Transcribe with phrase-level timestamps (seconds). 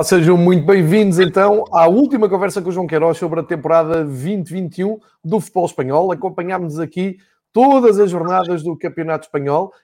[0.00, 4.02] Olá, sejam muito bem-vindos então à última conversa com o João Queiroz sobre a temporada
[4.02, 6.10] 2021 do futebol espanhol.
[6.10, 7.18] Acompanhámos aqui
[7.52, 9.74] todas as jornadas do Campeonato Espanhol.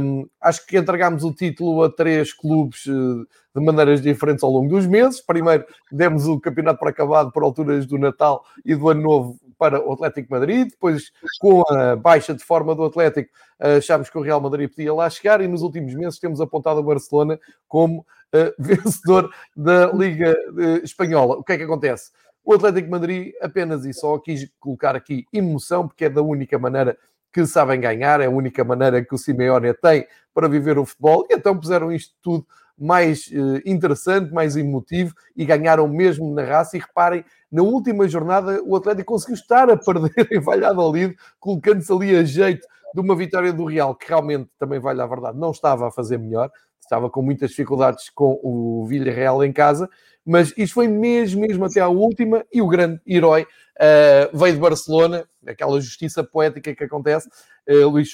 [0.00, 4.70] Um, acho que entregámos o título a três clubes uh, de maneiras diferentes ao longo
[4.70, 5.20] dos meses.
[5.20, 9.86] Primeiro, demos o campeonato por acabado por alturas do Natal e do Ano Novo para
[9.86, 10.70] o Atlético Madrid.
[10.70, 15.10] Depois, com a baixa de forma do Atlético, achámos que o Real Madrid podia lá
[15.10, 15.42] chegar.
[15.42, 17.38] E nos últimos meses temos apontado o Barcelona
[17.68, 21.36] como uh, vencedor da Liga uh, Espanhola.
[21.36, 22.10] O que é que acontece?
[22.42, 26.96] O Atlético Madrid apenas e só quis colocar aqui emoção, porque é da única maneira
[27.30, 31.26] que sabem ganhar, é a única maneira que o Simeone tem para viver o futebol,
[31.30, 32.46] e então puseram isto tudo
[32.80, 36.76] mais uh, interessante, mais emotivo e ganharam mesmo na raça.
[36.76, 42.16] E reparem, na última jornada o Atlético conseguiu estar a perder em Valladolid, colocando-se ali
[42.16, 45.88] a jeito de uma vitória do Real, que realmente, também vale a verdade, não estava
[45.88, 49.88] a fazer melhor, estava com muitas dificuldades com o Villarreal em casa,
[50.26, 54.60] mas isto foi mesmo, mesmo até à última, e o grande herói uh, veio de
[54.60, 57.28] Barcelona, aquela justiça poética que acontece,
[57.68, 58.12] uh, Luís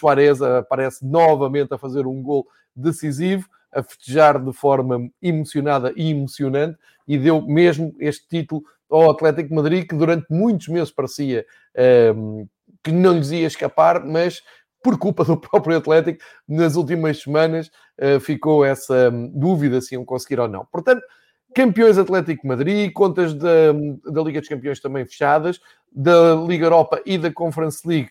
[0.58, 7.18] aparece novamente a fazer um gol decisivo, a festejar de forma emocionada e emocionante, e
[7.18, 11.44] deu mesmo este título ao Atlético Madrid, que durante muitos meses parecia
[11.76, 12.48] uh,
[12.82, 14.42] que não lhes ia escapar, mas
[14.82, 20.04] por culpa do próprio Atlético, nas últimas semanas uh, ficou essa um, dúvida se iam
[20.04, 20.64] conseguir ou não.
[20.66, 21.02] Portanto,
[21.54, 23.72] campeões Atlético Madrid, contas da,
[24.04, 28.10] da Liga dos Campeões também fechadas, da Liga Europa e da Conference League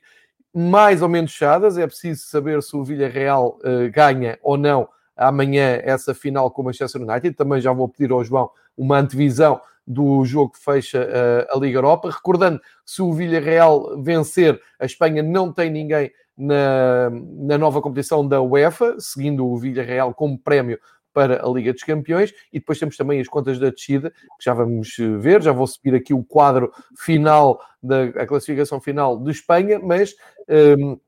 [0.54, 1.78] mais ou menos fechadas.
[1.78, 6.66] É preciso saber se o Villarreal uh, ganha ou não amanhã essa final com o
[6.66, 7.36] Manchester United.
[7.36, 11.78] Também já vou pedir ao João uma antevisão do jogo que fecha uh, a Liga
[11.78, 12.10] Europa.
[12.10, 18.42] Recordando, se o Villarreal vencer, a Espanha não tem ninguém na, na nova competição da
[18.42, 20.80] UEFA, seguindo o Villarreal como prémio
[21.14, 24.54] para a Liga dos Campeões e depois temos também as contas da descida, que já
[24.54, 29.80] vamos eh, ver, já vou subir aqui o quadro final da classificação final de Espanha,
[29.80, 30.14] mas
[30.50, 30.54] um,
[30.92, 31.00] ehm,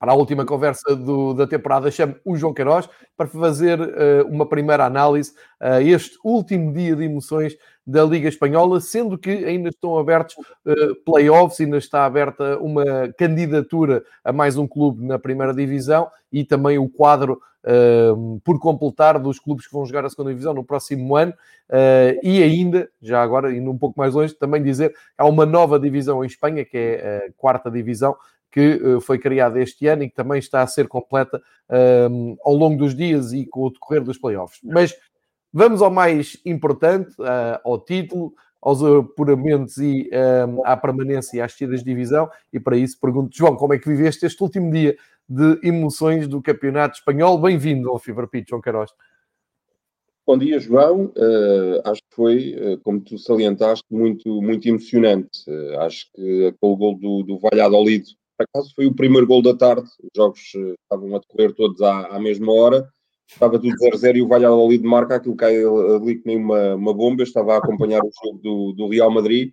[0.00, 2.88] para a última conversa do, da temporada, chamo o João Queiroz
[3.18, 7.54] para fazer uh, uma primeira análise a uh, este último dia de emoções
[7.86, 14.02] da Liga Espanhola, sendo que ainda estão abertos uh, playoffs, ainda está aberta uma candidatura
[14.24, 19.38] a mais um clube na primeira divisão e também o quadro uh, por completar dos
[19.38, 21.34] clubes que vão jogar a segunda divisão no próximo ano.
[21.68, 25.78] Uh, e ainda, já agora, indo um pouco mais longe, também dizer há uma nova
[25.78, 28.16] divisão em Espanha, que é a quarta divisão,
[28.50, 31.40] que uh, foi criada este ano e que também está a ser completa
[32.10, 34.60] um, ao longo dos dias e com o decorrer dos playoffs.
[34.64, 34.94] Mas
[35.52, 40.10] vamos ao mais importante, uh, ao título, aos apuramentos e
[40.48, 42.28] um, à permanência e às tiras de divisão.
[42.52, 44.96] E para isso pergunto, João, como é que viveste este último dia
[45.28, 47.38] de emoções do Campeonato Espanhol?
[47.40, 48.90] Bem-vindo ao Fever Pitch, João Queiroz.
[50.26, 51.06] Bom dia, João.
[51.16, 55.44] Uh, acho que foi, uh, como tu salientaste, muito, muito emocionante.
[55.78, 58.04] Acho que aquele gol do, do Valladolid
[58.40, 61.82] por acaso foi o primeiro gol da tarde, os jogos uh, estavam a decorrer todos
[61.82, 62.88] à, à mesma hora,
[63.28, 67.20] estava tudo 0-0 e o Valladolid marca aquilo cai ali que nem uma, uma bomba,
[67.20, 69.52] eu estava a acompanhar o jogo do, do Real Madrid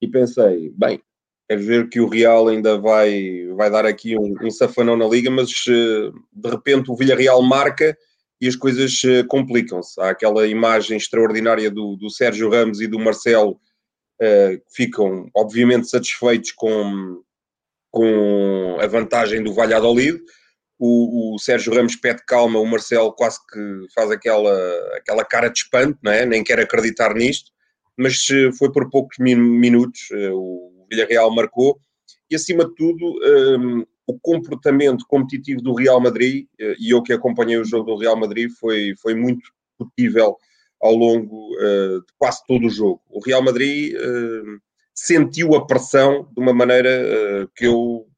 [0.00, 1.00] e pensei, bem,
[1.48, 5.30] quero ver que o Real ainda vai, vai dar aqui um, um safanão na Liga,
[5.30, 7.96] mas uh, de repente o Villarreal marca
[8.40, 10.00] e as coisas uh, complicam-se.
[10.00, 13.58] Há aquela imagem extraordinária do, do Sérgio Ramos e do Marcelo
[14.20, 17.22] que ficam obviamente satisfeitos com,
[17.90, 20.18] com a vantagem do Valladolid.
[20.78, 24.52] O, o, Sérgio Ramos pede calma, o Marcelo quase que faz aquela,
[24.96, 26.24] aquela cara de espanto, não é?
[26.24, 27.50] nem quer acreditar nisto,
[27.96, 28.24] mas
[28.56, 31.80] foi por poucos minutos, eh, o Villarreal marcou,
[32.30, 33.18] e acima de tudo,
[33.58, 37.98] um, o comportamento competitivo do Real Madrid, eh, e eu que acompanhei o jogo do
[37.98, 40.36] Real Madrid, foi, foi muito possível
[40.80, 43.02] ao longo uh, de quase todo o jogo.
[43.08, 44.60] O Real Madrid uh,
[45.00, 48.08] sentiu a pressão de uma maneira uh, que eu,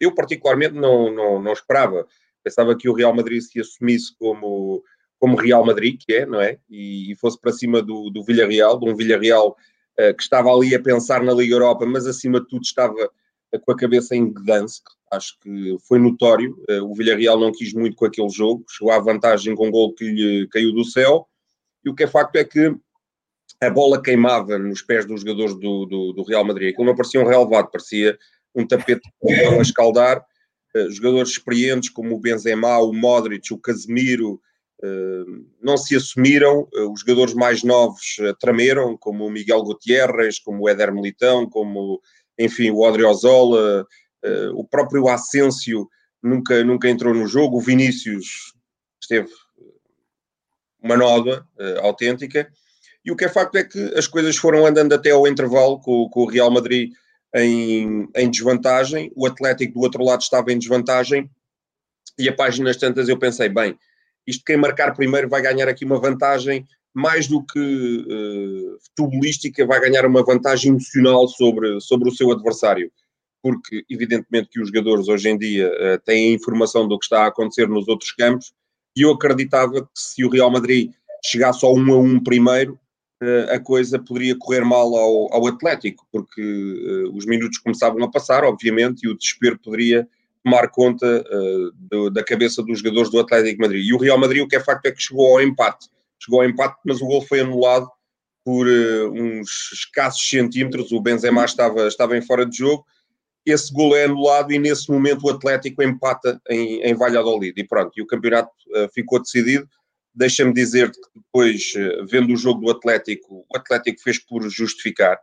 [0.00, 2.06] eu particularmente não, não, não esperava.
[2.42, 4.82] Pensava que o Real Madrid se assumisse como,
[5.18, 6.58] como Real Madrid, que é, não é?
[6.68, 10.74] E, e fosse para cima do, do Villarreal, de um Villarreal uh, que estava ali
[10.74, 14.32] a pensar na Liga Europa, mas acima de tudo estava uh, com a cabeça em
[14.32, 14.82] Gdansk.
[15.12, 16.56] Acho que foi notório.
[16.82, 20.04] o Villarreal não quis muito com aquele jogo, chegou à vantagem com um gol que
[20.04, 21.28] lhe caiu do céu.
[21.84, 22.74] E o que é facto é que
[23.60, 26.72] a bola queimava nos pés dos jogadores do, do, do Real Madrid.
[26.72, 28.18] Aquilo não parecia um relevado, parecia
[28.54, 30.24] um tapete a escaldar.
[30.74, 34.40] Uh, jogadores experientes como o Benzema, o Modric, o Casemiro,
[34.82, 36.68] uh, não se assumiram.
[36.74, 42.00] Uh, os jogadores mais novos tremeram, como o Miguel Gutierrez, como o Éder Militão, como,
[42.38, 43.86] enfim, o Odriozola,
[44.54, 45.86] o próprio Asensio
[46.22, 47.58] nunca, nunca entrou no jogo.
[47.58, 48.54] O Vinícius
[49.00, 49.28] esteve
[50.82, 52.50] uma uh, autêntica.
[53.04, 56.08] E o que é facto é que as coisas foram andando até ao intervalo com,
[56.08, 56.92] com o Real Madrid
[57.34, 61.28] em, em, desvantagem, o Atlético do outro lado estava em desvantagem,
[62.18, 63.76] e a páginas tantas eu pensei, bem,
[64.26, 66.64] isto quem marcar primeiro vai ganhar aqui uma vantagem
[66.94, 72.90] mais do que uh, futebolística, vai ganhar uma vantagem emocional sobre, sobre o seu adversário.
[73.42, 77.26] Porque, evidentemente, que os jogadores hoje em dia uh, têm informação do que está a
[77.26, 78.52] acontecer nos outros campos,
[78.96, 80.92] e eu acreditava que se o Real Madrid
[81.24, 82.78] chegasse ao 1 a 1 primeiro,
[83.50, 86.42] a coisa poderia correr mal ao, ao Atlético, porque
[87.14, 90.06] os minutos começavam a passar, obviamente, e o desespero poderia
[90.42, 91.24] tomar conta
[91.74, 93.86] do, da cabeça dos jogadores do Atlético Madrid.
[93.86, 95.88] E o Real Madrid, o que é facto é que chegou ao empate
[96.24, 97.88] chegou ao empate, mas o gol foi anulado
[98.44, 100.92] por uh, uns escassos centímetros.
[100.92, 102.84] O Benzema estava, estava em fora de jogo.
[103.44, 107.58] Esse gol é anulado e nesse momento o Atlético empata em, em Valladolid.
[107.58, 109.68] E pronto, e o campeonato uh, ficou decidido.
[110.14, 115.18] Deixa-me dizer que depois, uh, vendo o jogo do Atlético, o Atlético fez por justificar.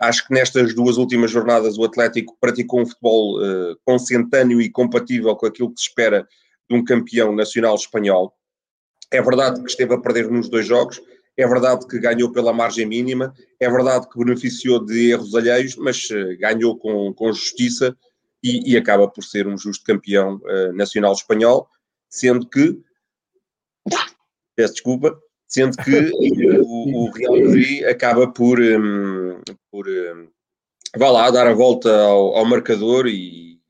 [0.00, 3.38] acho que nestas duas últimas jornadas o Atlético praticou um futebol
[3.84, 6.26] consentâneo e compatível com aquilo que se espera
[6.68, 8.32] de um campeão nacional espanhol.
[9.12, 11.00] É verdade que esteve a perder nos dois jogos,
[11.36, 16.08] é verdade que ganhou pela margem mínima, é verdade que beneficiou de erros alheios, mas
[16.10, 17.96] uh, ganhou com, com justiça
[18.42, 21.68] e, e, acaba por ser um justo campeão uh, nacional espanhol,
[22.08, 22.78] sendo que,
[24.56, 25.90] peço desculpa, sendo que
[26.60, 29.40] o, o, Real Madrid acaba por, um,
[29.70, 30.28] por um,
[30.96, 33.60] vá lá, dar a volta ao, ao marcador e,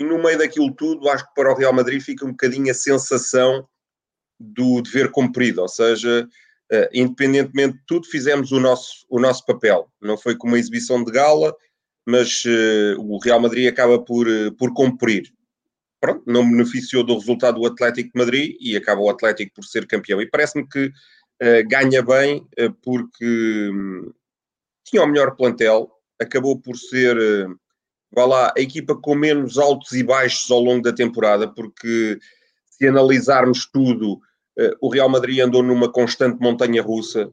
[0.00, 2.74] e no meio daquilo tudo, acho que para o Real Madrid fica um bocadinho a
[2.74, 3.68] sensação
[4.38, 6.26] do dever cumprido, ou seja,
[6.72, 9.92] uh, independentemente de tudo, fizemos o nosso, o nosso papel.
[10.00, 11.54] Não foi como uma exibição de gala,
[12.06, 15.30] mas uh, o Real Madrid acaba por, uh, por cumprir.
[16.00, 19.86] Pronto, não beneficiou do resultado do Atlético de Madrid e acaba o Atlético por ser
[19.86, 20.20] campeão.
[20.20, 20.90] E parece-me que
[21.68, 22.46] ganha bem
[22.82, 24.12] porque um,
[24.84, 27.16] tinha o melhor plantel, acabou por ser,
[28.12, 32.18] vá lá, a equipa com menos altos e baixos ao longo da temporada, porque
[32.68, 34.20] se analisarmos tudo,
[34.58, 37.32] eh, o Real Madrid andou numa constante montanha russa,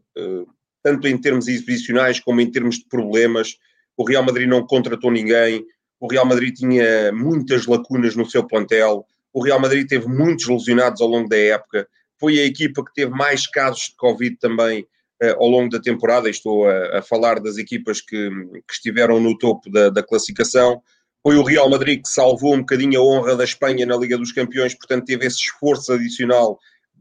[0.83, 3.57] tanto em termos exibicionais como em termos de problemas.
[3.97, 5.65] O Real Madrid não contratou ninguém,
[5.99, 11.01] o Real Madrid tinha muitas lacunas no seu plantel, o Real Madrid teve muitos lesionados
[11.01, 11.88] ao longo da época,
[12.19, 14.81] foi a equipa que teve mais casos de Covid também
[15.23, 19.38] uh, ao longo da temporada, estou a, a falar das equipas que, que estiveram no
[19.38, 20.81] topo da, da, classificação.
[21.21, 24.31] Foi o Real Madrid que salvou um bocadinho a honra da Espanha na Liga dos
[24.31, 26.59] Campeões, portanto teve esse esforço adicional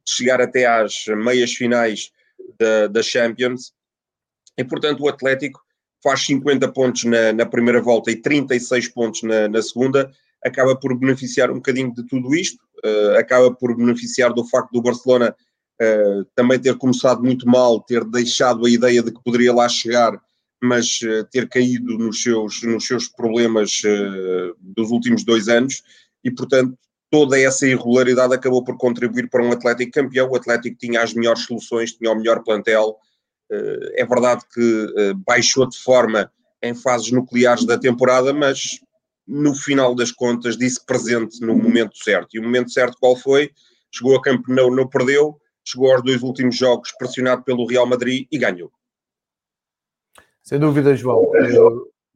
[0.08, 2.10] chegar até às meias finais
[2.58, 3.72] da, da Champions.
[4.58, 5.65] E, portanto, o Atlético
[6.06, 10.08] faz 50 pontos na, na primeira volta e 36 pontos na, na, segunda,
[10.44, 14.80] acaba por beneficiar um bocadinho de tudo isto, uh, acaba por beneficiar do facto do
[14.80, 15.34] Barcelona
[15.82, 20.12] uh, também ter começado muito mal, ter deixado a ideia de que poderia lá chegar,
[20.62, 23.82] mas uh, ter caído nos seus, nos seus problemas
[24.60, 25.82] dos últimos dois anos,
[26.22, 26.78] e portanto
[27.10, 30.30] toda essa irregularidade acabou por contribuir para um Atlético campeão.
[30.30, 32.96] O Atlético tinha as melhores soluções, tinha o melhor plantel.
[33.50, 36.30] Eh, é verdade que eh, baixou de forma
[36.62, 38.80] em fases nucleares da temporada, mas
[39.26, 42.28] no final das contas disse presente no momento certo.
[42.34, 43.50] E o momento certo qual foi?
[43.90, 48.26] Chegou a campo, não, não perdeu, chegou aos dois últimos jogos pressionado pelo Real Madrid
[48.30, 48.70] e ganhou.
[50.42, 51.22] Sem dúvida, João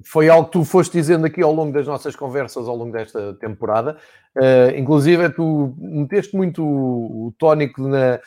[0.05, 3.35] foi algo que tu foste dizendo aqui ao longo das nossas conversas ao longo desta
[3.35, 3.99] temporada.
[4.37, 8.21] Uh, inclusive, tu meteste muito o tónico na,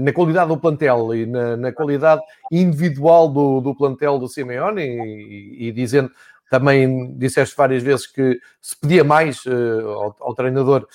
[0.00, 5.68] na qualidade do plantel e na, na qualidade individual do, do plantel do Simeone e,
[5.68, 6.10] e, dizendo
[6.50, 10.86] também, disseste várias vezes que se pedia mais uh, ao, ao, treinador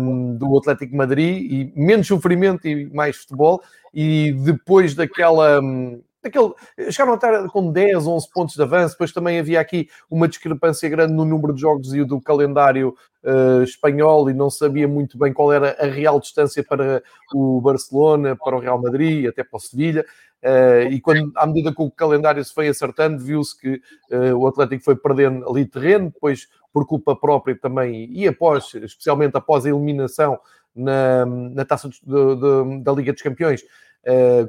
[0.00, 3.62] um, do Atlético Madrid e menos sofrimento e mais futebol.
[3.94, 5.60] E depois daquela...
[5.60, 6.52] Um, Aquele,
[6.90, 10.88] chegaram a estar com 10, 11 pontos de avanço, depois também havia aqui uma discrepância
[10.88, 15.32] grande no número de jogos e do calendário uh, espanhol e não sabia muito bem
[15.32, 17.02] qual era a real distância para
[17.34, 20.06] o Barcelona, para o Real Madrid, até para o Sevilha.
[20.42, 24.46] Uh, e quando, à medida que o calendário se foi acertando, viu-se que uh, o
[24.46, 29.68] Atlético foi perdendo ali terreno, depois por culpa própria também, e após, especialmente após a
[29.68, 30.38] eliminação
[30.74, 33.62] na, na taça de, de, da Liga dos Campeões,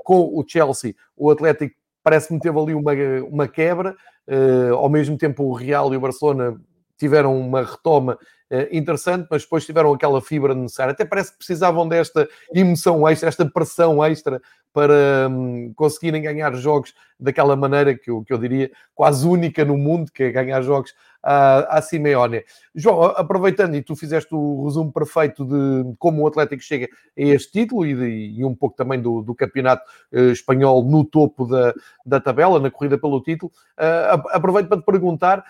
[0.03, 2.91] com o Chelsea, o Atlético parece-me teve ali uma,
[3.29, 3.95] uma quebra,
[4.27, 6.59] uh, ao mesmo tempo o Real e o Barcelona
[6.97, 8.17] tiveram uma retoma
[8.51, 10.91] uh, interessante, mas depois tiveram aquela fibra necessária.
[10.91, 14.41] Até parece que precisavam desta emoção extra, esta pressão extra
[14.73, 19.77] para um, conseguirem ganhar jogos daquela maneira que eu, que eu diria quase única no
[19.77, 22.43] mundo, que é ganhar jogos à, à Simeone.
[22.73, 27.51] João, aproveitando, e tu fizeste o resumo perfeito de como o Atlético chega a este
[27.51, 31.73] título e, de, e um pouco também do, do campeonato uh, espanhol no topo da,
[32.03, 35.45] da tabela, na corrida pelo título, uh, aproveito para te perguntar.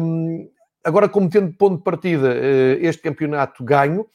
[0.00, 0.48] Um,
[0.84, 4.06] agora, como tendo ponto de partida eh, este campeonato ganho,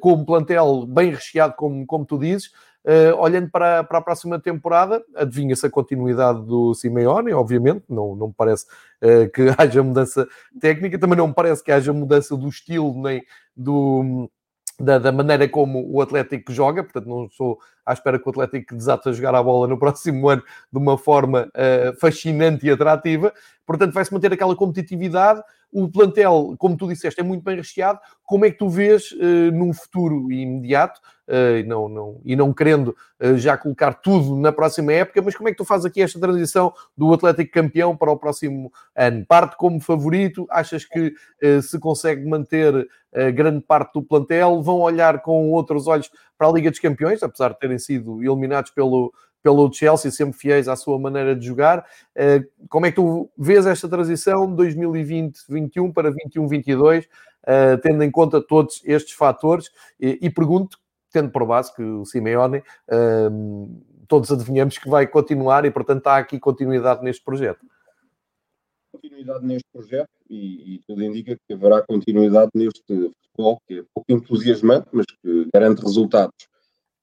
[0.00, 2.50] com um plantel bem recheado, como, como tu dizes,
[2.86, 8.28] Uh, olhando para, para a próxima temporada, adivinha-se a continuidade do Simeone, obviamente, não, não
[8.28, 8.64] me parece
[9.34, 10.28] que haja mudança
[10.60, 13.24] técnica, também não me parece que haja mudança do estilo nem
[13.56, 14.30] do,
[14.78, 18.76] da, da, maneira como o Atlético joga, portanto, não estou à espera que o Atlético
[18.76, 21.50] desate a jogar a bola no próximo ano de uma forma
[22.00, 23.32] fascinante e atrativa,
[23.66, 25.42] portanto, vai-se manter aquela competitividade
[25.78, 28.00] o plantel, como tu disseste, é muito bem recheado.
[28.24, 32.50] Como é que tu vês uh, num futuro imediato, uh, e, não, não, e não
[32.50, 36.00] querendo uh, já colocar tudo na próxima época, mas como é que tu fazes aqui
[36.00, 39.26] esta transição do Atlético campeão para o próximo ano?
[39.26, 40.46] Parte como favorito?
[40.48, 41.12] Achas que
[41.62, 42.88] se consegue manter
[43.34, 44.62] grande parte do plantel?
[44.62, 48.70] Vão olhar com outros olhos para a Liga dos Campeões, apesar de terem sido eliminados
[48.70, 49.12] pelo,
[49.46, 51.86] pelo Chelsea, sempre fiéis à sua maneira de jogar.
[52.16, 57.06] Eh, como é que tu vês esta transição de 2020-21 para 21-22,
[57.46, 59.70] eh, tendo em conta todos estes fatores?
[60.00, 60.80] E, pergunto,
[61.12, 63.30] tendo por base que o Simeone, eh,
[64.08, 67.64] todos adivinhamos que vai continuar e, portanto, há aqui continuidade neste projeto.
[68.90, 72.82] Continuidade neste projeto e, e tudo indica que haverá continuidade neste
[73.22, 76.48] futebol, que é pouco entusiasmante, mas que garante resultados.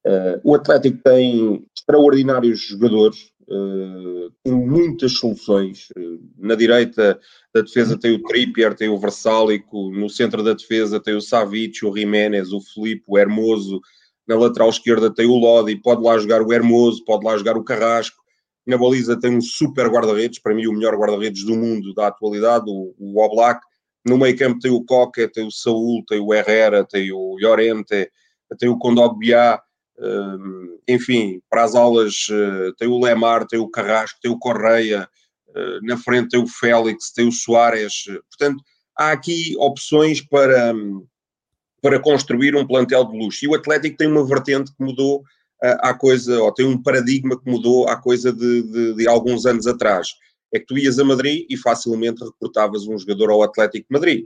[0.05, 5.87] Uh, o Atlético tem extraordinários jogadores, uh, com muitas soluções.
[5.97, 7.19] Uh, na direita
[7.53, 11.85] da defesa tem o Trippier, tem o Versálico, no centro da defesa tem o Savic,
[11.85, 13.79] o Jiménez, o Filipe, o Hermoso,
[14.27, 17.63] na lateral esquerda tem o Lodi, pode lá jogar o Hermoso, pode lá jogar o
[17.63, 18.21] Carrasco.
[18.65, 22.65] Na baliza tem um super guarda-redes, para mim o melhor guarda-redes do mundo da atualidade,
[22.67, 23.61] o, o Oblak.
[24.05, 28.09] No meio campo tem o Coca, tem o Saúl, tem o Herrera, tem o Llorente,
[28.57, 29.61] tem o Condogbiá,
[30.87, 35.07] enfim, para as aulas eh, tem o Lemar, tem o Carrasco, tem o Correia,
[35.55, 38.05] eh, na frente tem o Félix, tem o Soares.
[38.29, 38.63] Portanto,
[38.97, 40.73] há aqui opções para,
[41.81, 43.45] para construir um plantel de luxo.
[43.45, 45.23] E o Atlético tem uma vertente que mudou
[45.63, 49.67] eh, coisa, ou tem um paradigma que mudou à coisa de, de, de, alguns anos
[49.67, 50.09] atrás.
[50.53, 54.25] É que tu ias a Madrid e facilmente reportavas um jogador ao Atlético de Madrid.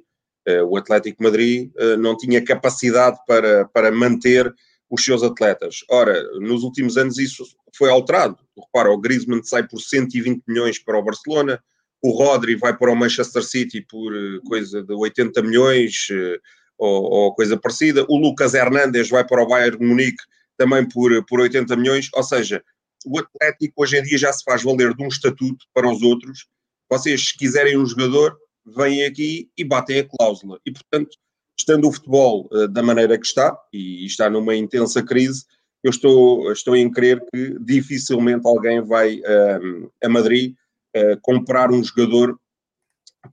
[0.69, 4.53] O Atlético de Madrid não tinha capacidade para, para manter
[4.89, 5.83] os seus atletas.
[5.89, 7.43] Ora, nos últimos anos isso
[7.75, 8.37] foi alterado.
[8.57, 11.61] Repara, o Griezmann sai por 120 milhões para o Barcelona,
[12.01, 16.39] o Rodri vai para o Manchester City por eh, coisa de 80 milhões eh,
[16.77, 20.23] ou, ou, coisa parecida, o Lucas Hernandes vai para o Bayern Munique
[20.55, 22.63] também por, por 80 milhões, ou seja,
[23.05, 26.47] o Atlético hoje em dia já se faz valer de um estatuto para os outros.
[26.89, 30.59] Vocês, se quiserem um jogador, vêm aqui e batem a cláusula.
[30.65, 31.17] E, portanto,
[31.57, 35.45] estando o futebol uh, da maneira que está, e está numa intensa crise,
[35.83, 40.53] eu estou, estou em crer que dificilmente alguém vai uh, a Madrid
[40.95, 42.37] uh, comprar um jogador,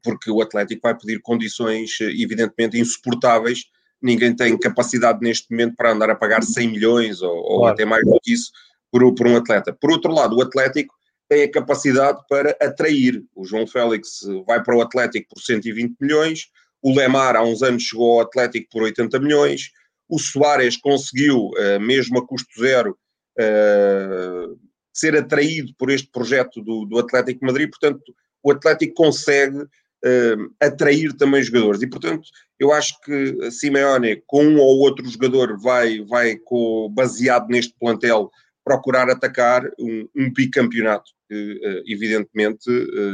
[0.03, 3.65] porque o Atlético vai pedir condições evidentemente insuportáveis.
[4.03, 7.75] Ninguém tem capacidade neste momento para andar a pagar 100 milhões ou, ou claro.
[7.75, 8.51] até mais do que isso
[8.91, 9.73] por, por um atleta.
[9.73, 10.95] Por outro lado, o Atlético
[11.29, 13.25] tem a capacidade para atrair.
[13.35, 16.51] O João Félix vai para o Atlético por 120 milhões,
[16.85, 19.71] o Lemar, há uns anos, chegou ao Atlético por 80 milhões.
[20.07, 22.99] O Soares conseguiu, uh, mesmo a custo zero,
[23.41, 24.61] uh,
[24.93, 27.71] ser atraído por este projeto do, Atlético de Madrid.
[27.71, 28.03] Portanto,
[28.43, 31.81] o Atlético consegue uh, atrair também jogadores.
[31.81, 32.29] E, portanto,
[32.61, 38.31] eu acho que Simeone, com um ou outro jogador, vai, vai com, baseado neste plantel,
[38.63, 42.67] procurar atacar um, um bicampeonato, que, evidentemente,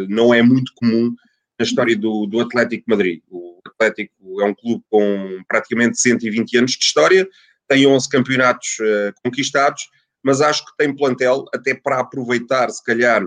[0.08, 1.14] não é muito comum
[1.64, 3.22] história do, do Atlético Madrid.
[3.30, 7.28] O Atlético é um clube com praticamente 120 anos de história,
[7.68, 9.88] tem 11 campeonatos uh, conquistados,
[10.22, 13.26] mas acho que tem plantel até para aproveitar, se calhar,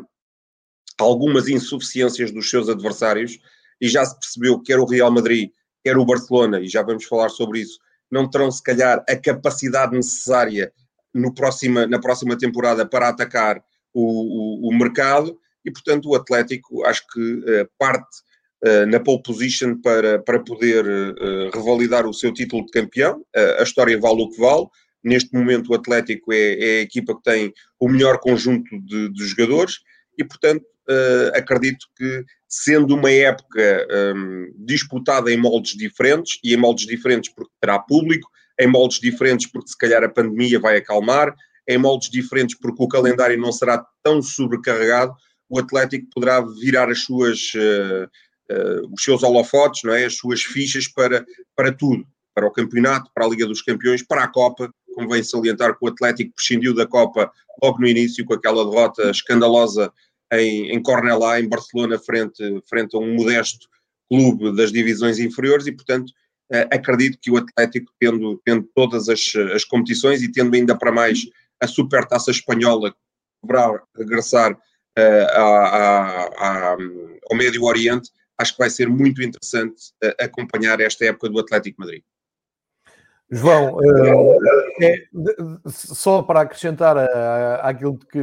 [0.99, 3.39] algumas insuficiências dos seus adversários,
[3.81, 5.49] e já se percebeu que quer o Real Madrid,
[5.83, 7.79] quer o Barcelona, e já vamos falar sobre isso,
[8.11, 10.71] não terão, se calhar, a capacidade necessária
[11.13, 13.63] no próxima, na próxima temporada para atacar
[13.93, 18.17] o, o, o mercado, e, portanto, o Atlético acho que uh, parte
[18.65, 23.23] uh, na pole position para, para poder uh, revalidar o seu título de campeão.
[23.59, 24.67] a história vale o que vale.
[25.03, 29.25] Neste momento, o Atlético é, é a equipa que tem o melhor conjunto de, de
[29.25, 29.79] jogadores
[30.17, 36.57] e, portanto, uh, acredito que, sendo uma época um, disputada em moldes diferentes, e em
[36.57, 38.29] moldes diferentes porque terá público,
[38.59, 41.33] em moldes diferentes porque se calhar a pandemia vai acalmar,
[41.67, 45.13] em moldes diferentes porque o calendário não será tão sobrecarregado,
[45.49, 48.05] o Atlético poderá virar as suas, uh,
[48.51, 50.05] uh, os seus holofotes, não é?
[50.05, 54.23] as suas fichas para, para tudo, para o campeonato, para a Liga dos Campeões, para
[54.23, 57.31] a Copa, convém salientar que o Atlético prescindiu da Copa
[57.61, 59.91] logo no início com aquela derrota escandalosa
[60.31, 63.67] em, em Cornelá, em Barcelona, frente, frente a um modesto
[64.09, 66.11] clube das divisões inferiores e, portanto,
[66.51, 70.91] eh, acredito que o Atlético, tendo, tendo todas as, as competições e tendo ainda para
[70.91, 71.25] mais
[71.59, 72.97] a Supertaça Espanhola, que
[73.41, 74.57] poderá regressar uh,
[74.97, 76.77] a, a,
[77.29, 81.81] ao Médio Oriente, acho que vai ser muito interessante uh, acompanhar esta época do Atlético
[81.81, 82.03] Madrid.
[83.33, 83.79] João,
[84.81, 84.95] eh, é,
[85.67, 86.95] só para acrescentar
[87.61, 88.19] àquilo que,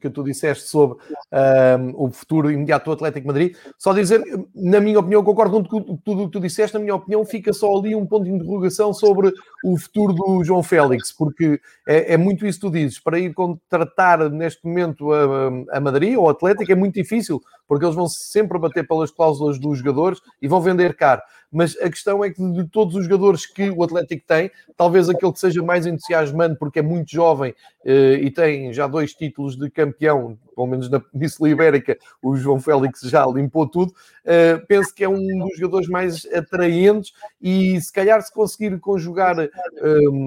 [0.00, 0.98] que tu disseste sobre
[1.32, 4.22] um, o futuro imediato do Atlético Madrid, só dizer,
[4.54, 7.76] na minha opinião, concordo com tudo o que tu disseste, na minha opinião, fica só
[7.76, 9.32] ali um ponto de interrogação sobre
[9.64, 13.34] o futuro do João Félix, porque é, é muito isso que tu dizes, para ir
[13.34, 18.58] contratar neste momento a, a Madrid ou Atlético é muito difícil, porque eles vão sempre
[18.58, 22.64] bater pelas cláusulas dos jogadores e vão vender caro mas a questão é que de
[22.64, 26.82] todos os jogadores que o Atlético tem, talvez aquele que seja mais entusiasmante, porque é
[26.82, 31.96] muito jovem eh, e tem já dois títulos de campeão, pelo menos na Península Ibérica,
[32.22, 33.92] o João Félix já limpou tudo.
[34.24, 39.38] Eh, penso que é um dos jogadores mais atraentes e se calhar se conseguir conjugar
[39.38, 39.50] eh,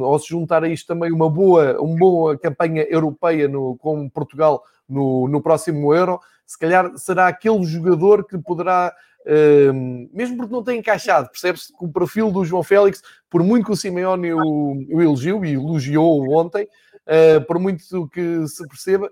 [0.01, 4.63] ou se juntar a isto também uma boa, uma boa campanha europeia no, com Portugal
[4.89, 8.93] no, no próximo Euro, se calhar será aquele jogador que poderá
[10.11, 13.71] mesmo porque não tem encaixado, percebe-se que o perfil do João Félix, por muito que
[13.71, 14.39] o Simeone o,
[14.89, 19.09] o elogiou e elogiou ontem, uh, por muito que se perceba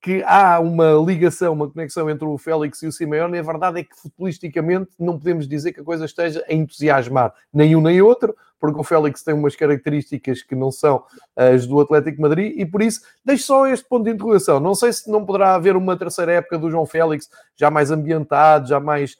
[0.00, 3.84] que há uma ligação, uma conexão entre o Félix e o Simeone, a verdade é
[3.84, 8.34] que futbolisticamente não podemos dizer que a coisa esteja a entusiasmar nem um nem outro,
[8.60, 11.04] porque o Félix tem umas características que não são
[11.36, 14.60] as do Atlético Madrid e por isso deixo só este ponto de interrogação.
[14.60, 18.68] Não sei se não poderá haver uma terceira época do João Félix já mais ambientado,
[18.68, 19.16] já mais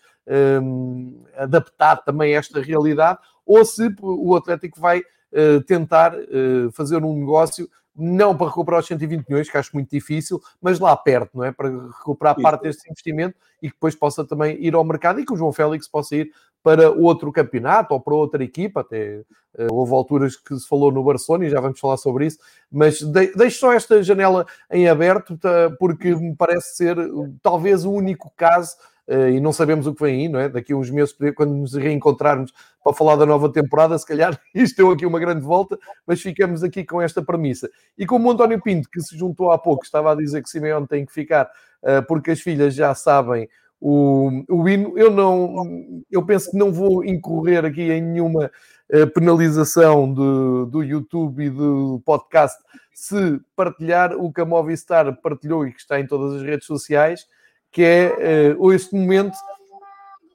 [1.37, 7.19] adaptado também a esta realidade, ou se o Atlético vai uh, tentar uh, fazer um
[7.19, 7.69] negócio
[8.01, 11.51] não para recuperar os 120 milhões, que acho muito difícil, mas lá perto, não é?
[11.51, 15.33] Para recuperar parte deste investimento e que depois possa também ir ao mercado e que
[15.33, 16.31] o João Félix possa ir
[16.63, 18.83] para outro campeonato ou para outra equipa.
[18.83, 19.25] Até
[19.59, 22.39] uh, houve alturas que se falou no Barcelona e já vamos falar sobre isso,
[22.71, 26.97] mas de, deixo só esta janela em aberto tá, porque me parece ser
[27.43, 28.77] talvez o único caso
[29.09, 30.49] e não sabemos o que vem aí, não é?
[30.49, 32.53] Daqui a uns meses, quando nos reencontrarmos
[32.85, 36.63] para falar da nova temporada, se calhar isto deu aqui uma grande volta, mas ficamos
[36.63, 37.71] aqui com esta premissa.
[37.97, 40.87] E como o António Pinto, que se juntou há pouco, estava a dizer que Simeone
[40.87, 41.51] tem que ficar
[41.83, 43.49] uh, porque as filhas já sabem
[43.81, 48.51] o, o hino, eu não, eu penso que não vou incorrer aqui em nenhuma
[48.93, 52.59] uh, penalização do, do YouTube e do podcast
[52.93, 57.27] se partilhar o que a Movistar partilhou e que está em todas as redes sociais,
[57.71, 59.37] que é uh, este momento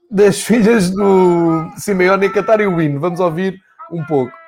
[0.09, 2.99] das filhas do Simeone cantar o hino.
[2.99, 3.59] Vamos ouvir
[3.91, 4.31] um pouco.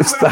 [0.00, 0.30] Está.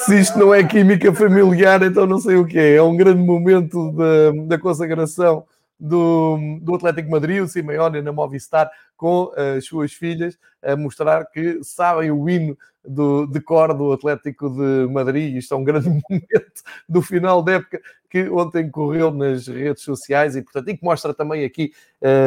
[0.00, 2.76] Se isto não é química familiar, então não sei o que é.
[2.76, 5.46] É um grande momento da, da consagração
[5.78, 11.62] do, do Atlético Madrid, o Simeone na Movistar, com as suas filhas, a mostrar que
[11.62, 15.36] sabem o hino do, de cor do Atlético de Madrid.
[15.36, 20.36] Isto é um grande momento do final da época que ontem correu nas redes sociais
[20.36, 21.72] e, portanto, e que mostra também aqui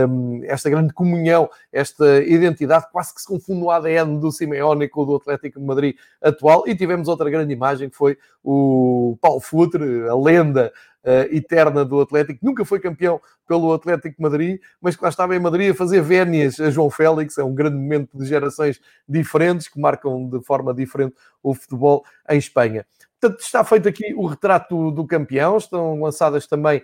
[0.08, 5.02] um, esta grande comunhão, esta identidade, quase que se confunde no ADN do Simeone com
[5.02, 6.68] o do Atlético de Madrid atual.
[6.68, 10.72] E tivemos outra grande imagem que foi o Paulo Futre, a lenda
[11.04, 15.36] uh, eterna do Atlético, nunca foi campeão pelo Atlético de Madrid, mas que lá estava
[15.36, 19.68] em Madrid a fazer vénias a João Félix, é um grande momento de gerações diferentes
[19.68, 22.86] que marcam de forma diferente o futebol em Espanha.
[23.20, 26.82] Portanto, está feito aqui o retrato do campeão, estão lançadas também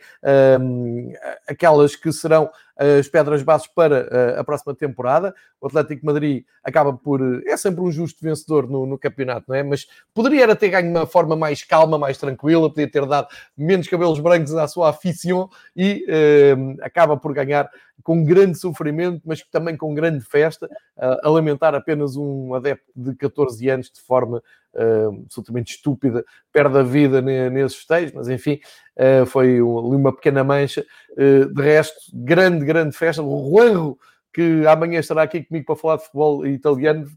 [0.59, 1.13] um,
[1.47, 5.33] aquelas que serão as pedras bases para uh, a próxima temporada.
[5.61, 7.21] O Atlético Madrid acaba por.
[7.47, 9.63] é sempre um justo vencedor no, no, campeonato, não é?
[9.63, 13.29] Mas poderia era ter ganho de uma forma mais calma, mais tranquila, podia ter dado
[13.57, 17.69] menos cabelos brancos à sua aficião e uh, acaba por ganhar
[18.03, 23.69] com grande sofrimento, mas também com grande festa, a lamentar apenas um adepto de 14
[23.69, 24.43] anos de forma
[24.75, 28.59] uh, absolutamente estúpida, perde a vida nesses festejos, mas enfim,
[28.97, 30.85] uh, foi uma pequena mancha.
[31.11, 33.23] Uh, de resto, grande, grande festa.
[33.23, 33.97] O Juanro
[34.33, 37.09] que amanhã estará aqui comigo para falar de futebol italiano,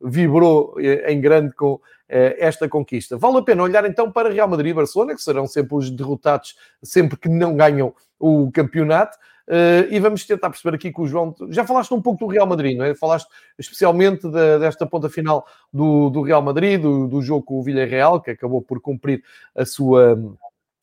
[0.00, 3.16] vibrou em grande com esta conquista.
[3.16, 6.56] Vale a pena olhar então para Real Madrid e Barcelona, que serão sempre os derrotados,
[6.82, 9.16] sempre que não ganham o campeonato.
[9.48, 11.34] Uh, e vamos tentar perceber aqui com o João.
[11.50, 12.94] Já falaste um pouco do Real Madrid, não é?
[12.94, 13.28] Falaste
[13.58, 18.20] especialmente da, desta ponta final do, do Real Madrid, do, do, jogo com o Villarreal,
[18.20, 19.22] que acabou por cumprir
[19.54, 20.18] a sua,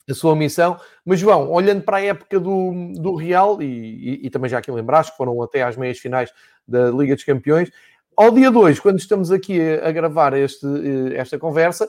[0.10, 0.80] a sua missão.
[1.06, 4.72] Mas, João, olhando para a época do, do Real, e, e, e também já aqui
[4.72, 6.32] lembraste que foram até às meias finais
[6.68, 7.72] da Liga dos Campeões,
[8.20, 11.88] ao dia 2, quando estamos aqui a, gravar este, eh, esta conversa,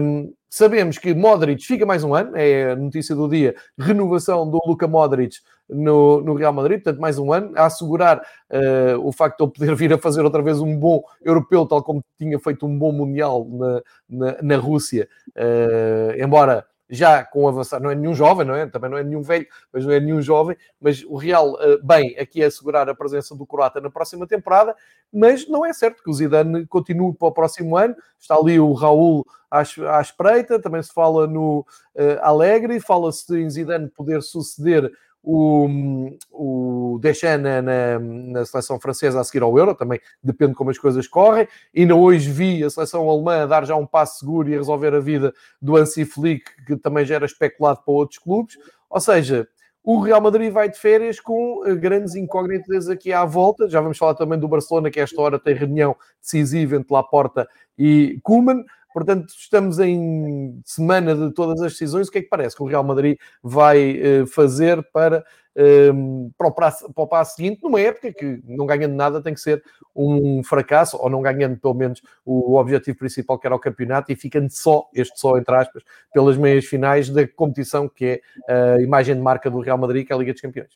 [0.00, 4.60] um, sabemos que Modric fica mais um ano, é a notícia do dia, renovação do
[4.64, 5.38] Luka Modric
[5.72, 9.52] no, no Real Madrid, portanto, mais um ano, a assegurar uh, o facto de ele
[9.52, 12.92] poder vir a fazer outra vez um bom europeu, tal como tinha feito um bom
[12.92, 18.54] Mundial na, na, na Rússia, uh, embora já com avançar, não é nenhum jovem, não
[18.54, 18.66] é?
[18.66, 22.14] Também não é nenhum velho, mas não é nenhum jovem, mas o Real, uh, bem,
[22.18, 24.76] aqui é assegurar a presença do Croata na próxima temporada,
[25.10, 28.74] mas não é certo que o Zidane continue para o próximo ano, está ali o
[28.74, 31.60] Raul à espreita, também se fala no
[31.94, 39.20] uh, Alegre, fala-se em Zidane poder suceder o, o Deschamps na, na, na, seleção francesa
[39.20, 41.46] a seguir ao Euro, também depende de como as coisas correm.
[41.76, 45.32] Ainda hoje vi a seleção alemã dar já um passo seguro e resolver a vida
[45.60, 48.58] do Hansi Flick, que também já era especulado para outros clubes.
[48.90, 49.48] Ou seja,
[49.84, 53.68] o Real Madrid vai de férias com eh, grandes incógnitas aqui à volta.
[53.68, 58.18] Já vamos falar também do Barcelona, que esta hora tem reunião decisiva entre Laporta e
[58.22, 58.64] Koeman.
[58.92, 62.08] Portanto, estamos em semana de todas as decisões.
[62.08, 65.24] O que é que parece que o Real Madrid vai uh, fazer para,
[65.56, 69.34] uh, para, o prazo, para o passo seguinte, numa época que, não ganhando nada, tem
[69.34, 69.62] que ser
[69.94, 74.16] um fracasso, ou não ganhando pelo menos o objetivo principal, que era o campeonato, e
[74.16, 79.14] ficando só, este só entre aspas, pelas meias finais da competição que é a imagem
[79.14, 80.70] de marca do Real Madrid, que é a Liga dos Campeões.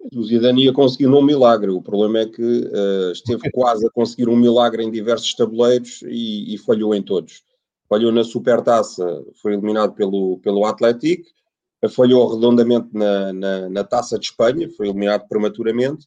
[0.00, 1.70] O Zidane ia conseguir um milagre.
[1.70, 6.54] O problema é que uh, esteve quase a conseguir um milagre em diversos tabuleiros e,
[6.54, 7.42] e falhou em todos.
[7.88, 11.28] Falhou na Supertaça, foi eliminado pelo, pelo Atlético.
[11.90, 16.06] Falhou redondamente na, na, na, Taça de Espanha, foi eliminado prematuramente.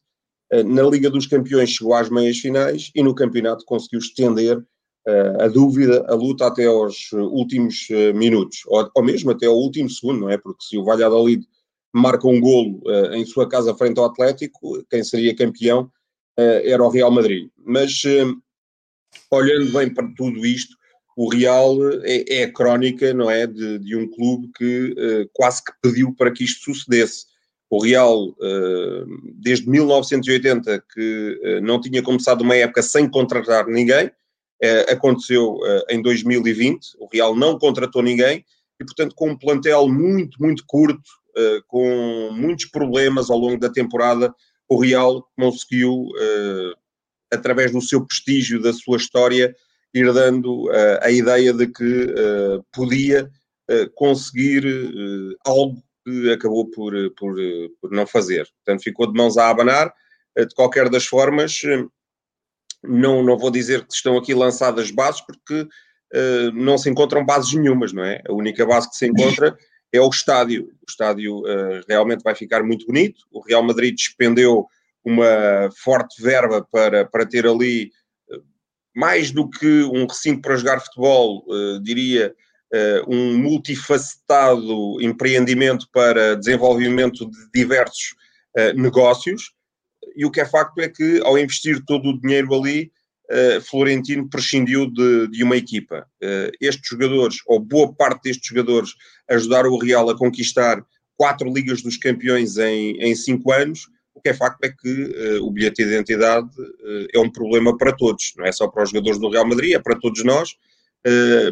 [0.52, 5.42] Uh, na Liga dos Campeões chegou às meias finais e no campeonato conseguiu estender uh,
[5.42, 10.20] a dúvida, a luta até aos últimos minutos, ou, ou mesmo até ao último segundo,
[10.22, 10.38] não é?
[10.38, 11.44] Porque se o Valladolid
[11.94, 15.82] marca um golo uh, em sua casa frente ao Atlético, quem seria campeão
[16.36, 17.48] uh, era o Real Madrid.
[17.64, 18.36] Mas uh,
[19.30, 20.76] olhando bem para tudo isto,
[21.16, 25.70] o Real é, é a crónica, não é, de, de um clube que quase que
[25.80, 27.26] pediu para que isto sucedesse.
[27.70, 28.34] O Real,
[29.36, 34.10] desde 1980, que não tinha começado uma época sem contratar ninguém,
[34.88, 35.56] aconteceu
[35.88, 38.44] em 2020, o Real não contratou ninguém,
[38.80, 41.00] e portanto com um plantel muito, muito curto,
[41.36, 44.34] uh, com muitos problemas ao longo da temporada,
[44.68, 46.74] o Real conseguiu, uh,
[47.32, 49.54] através do seu prestígio, da sua história,
[49.92, 52.14] ir dando uh, a ideia de que
[52.72, 53.30] podia
[53.94, 54.62] conseguir
[55.46, 57.34] algo que acabou por, por,
[57.80, 58.46] por, não fazer.
[58.56, 59.90] Portanto, ficou de mãos a abanar.
[60.36, 61.62] de qualquer das formas,
[62.82, 65.66] não, não vou dizer que estão aqui lançadas bases, porque
[66.52, 68.20] não se encontram bases nenhumas, não é?
[68.28, 69.56] A única base que se encontra
[69.94, 70.64] é o estádio.
[70.64, 73.24] O estádio uh, realmente vai ficar muito bonito.
[73.30, 74.66] O Real Madrid despendeu
[75.04, 77.92] uma forte verba para, para ter ali,
[78.28, 78.42] uh,
[78.94, 82.34] mais do que um recinto para jogar futebol, uh, diria,
[83.06, 88.16] um multifacetado empreendimento para desenvolvimento de diversos
[88.74, 89.52] negócios.
[90.16, 92.90] E o que é facto é que, ao investir todo o dinheiro ali,
[93.30, 96.06] uh, Florentino prescindiu de, de uma equipa.
[96.22, 98.90] Uh, estes jogadores, ou boa parte destes jogadores,
[99.28, 100.84] ajudaram o Real a conquistar
[101.16, 103.88] quatro Ligas dos Campeões em, em cinco anos.
[104.14, 106.48] O que é facto é que uh, o bilhete de identidade
[107.12, 109.78] é um problema para todos, não é só para os jogadores do Real Madrid, é
[109.78, 110.56] para todos nós.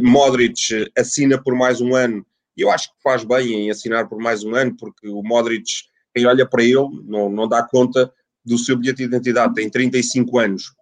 [0.01, 2.25] Modric assina por mais um ano
[2.57, 5.65] e eu acho que faz bem em assinar por mais um ano, porque o Modric,
[6.15, 8.13] quem olha para ele, não, não dá conta
[8.45, 10.75] do seu bilhete de identidade, tem 35 anos,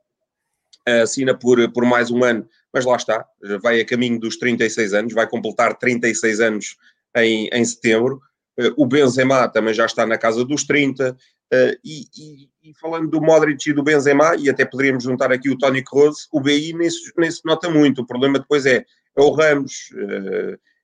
[0.86, 3.24] assina por, por mais um ano, mas lá está,
[3.62, 6.76] vai a caminho dos 36 anos, vai completar 36 anos
[7.16, 8.20] em, em setembro.
[8.58, 11.16] Uh, o Benzema também já está na casa dos 30.
[11.52, 15.50] Uh, e, e, e, falando do Modric e do Benzema, e até poderíamos juntar aqui
[15.50, 18.02] o Tony Kroos, o BI nem se, nem se nota muito.
[18.02, 18.84] O problema depois é,
[19.16, 19.92] é o Ramos,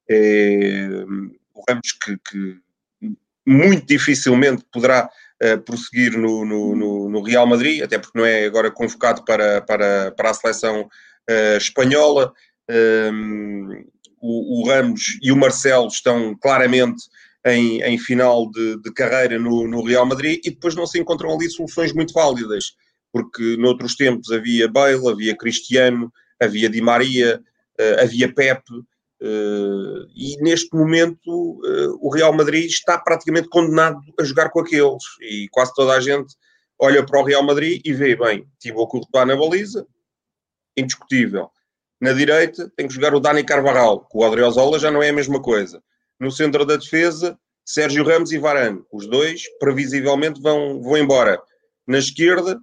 [0.09, 1.05] é,
[1.55, 2.59] o Ramos que, que
[3.47, 5.09] muito dificilmente poderá
[5.43, 9.61] uh, prosseguir no, no, no, no, Real Madrid, até porque não é agora convocado para,
[9.63, 12.33] para, para a seleção uh, espanhola.
[12.69, 13.85] Um, ehm,
[14.21, 17.05] o, o, Ramos e o Marcelo estão claramente
[17.47, 21.33] em, em final de, de carreira no, no, Real Madrid e depois não se encontram
[21.33, 22.73] ali soluções muito válidas,
[23.13, 27.41] porque noutros tempos havia Bale, havia Cristiano, havia Di Maria,
[27.81, 28.73] uh, havia Pepe,
[29.23, 35.03] uh, e neste momento uh, o Real Madrid está praticamente condenado a jogar com aqueles,
[35.21, 36.35] e quase toda a gente
[36.79, 39.87] olha para o Real Madrid e vê, bem, Thibaut Courtois na baliza,
[40.77, 41.51] indiscutível.
[42.01, 45.15] Na direita tem que jogar o Dani Carvajal, que o Adriozola já não é a
[45.15, 45.83] mesma coisa.
[46.21, 48.83] No centro da defesa, Sérgio Ramos e Varane.
[48.93, 51.41] Os dois, previsivelmente, vão, vão embora.
[51.87, 52.61] Na esquerda,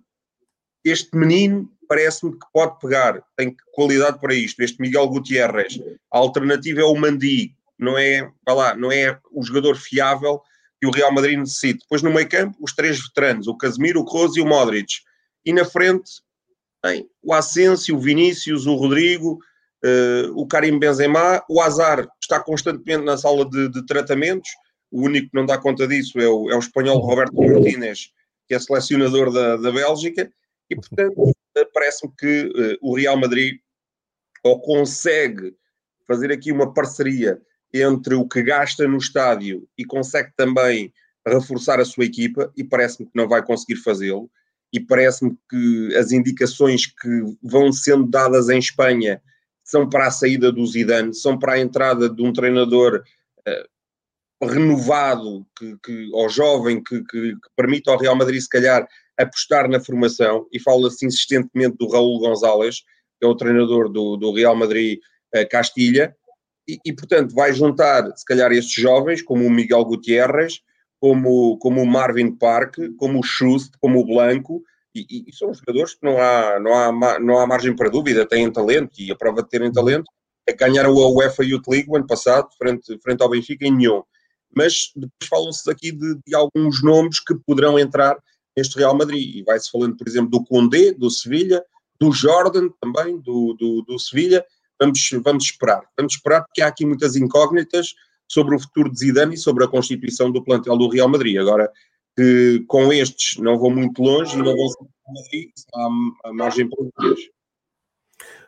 [0.86, 4.62] este menino parece-me que pode pegar, tem qualidade para isto.
[4.62, 5.80] Este Miguel Gutierrez.
[6.12, 10.42] A alternativa é o Mandi, não é, vai lá, não é o jogador fiável
[10.80, 11.80] que o Real Madrid necessita.
[11.82, 14.96] Depois no meio campo, os três veteranos, o Casemiro, o Kroos e o Modric.
[15.46, 16.12] E na frente,
[16.84, 19.40] bem, o Asensio, o Vinícius, o Rodrigo,
[19.84, 24.50] uh, o Karim Benzema, o Azar está constantemente na sala de, de, tratamentos,
[24.92, 28.12] o único que não dá conta disso é o, é o espanhol Roberto Martínez,
[28.48, 30.32] que é selecionador da, da Bélgica,
[30.70, 31.34] e portanto uh,
[31.74, 33.60] parece-me que uh, o Real Madrid
[34.44, 35.56] ou consegue
[36.08, 37.42] fazer aqui uma parceria
[37.74, 40.94] entre o que gasta no estádio e consegue também
[41.26, 44.30] reforçar a sua equipa, e parece-me que não vai conseguir fazê-lo,
[44.74, 49.22] e parece-me que as indicações que vão sendo dadas em Espanha
[49.64, 53.04] são para a saída do Zidane, são para a entrada de um treinador
[53.48, 58.86] uh, renovado, que, que, ou jovem, que, que, que permita ao Real Madrid, se calhar,
[59.18, 62.82] apostar na formação, e fala-se insistentemente do Raul González,
[63.20, 65.00] que é o treinador do, do Real Madrid
[65.36, 66.16] uh, Castilha,
[66.68, 70.62] e, e, portanto vai juntar, se calhar, estes jovens, como o Miguel Gutierrez,
[71.00, 74.64] como, como o Marvin Park, como o Schust, como o Blanco,
[74.96, 78.52] e, e, são jogadores que não há, não, há, não há margem para dúvida, têm
[78.52, 80.10] talento, e a prova de terem talento
[80.48, 83.76] é que ganharam a UEFA Youth League o ano passado, frente, frente ao Benfica, em
[83.76, 84.04] nenhum.
[84.56, 88.18] Mas depois falam-se aqui de, de, alguns nomes que poderão entrar
[88.56, 91.64] neste Real Madrid, e vai-se falando, por exemplo, do Condé, do Sevilha,
[92.00, 94.46] do Jordan também, do, do, do Sevilha,
[94.80, 97.94] vamos, vamos esperar, vamos esperar porque há aqui muitas incógnitas,
[98.28, 101.38] sobre o futuro de Zidane e sobre a constituição do plantel do Real Madrid.
[101.38, 101.72] Agora,
[102.16, 105.88] que com estes não vão muito longe e não vão ser há,
[106.26, 106.92] há margem para o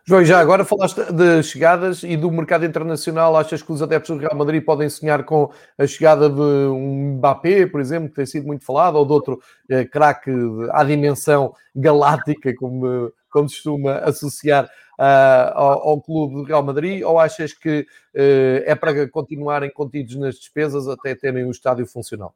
[0.07, 3.35] João, já agora falaste de chegadas e do mercado internacional.
[3.35, 7.65] Achas que os adeptos do Real Madrid podem sonhar com a chegada de um Mbappé,
[7.65, 10.29] por exemplo, que tem sido muito falado, ou de outro eh, craque
[10.73, 17.01] à dimensão galáctica, como, como se costuma associar uh, ao, ao, clube do Real Madrid?
[17.01, 22.35] Ou achas que uh, é para continuarem contidos nas despesas até terem o estádio funcional?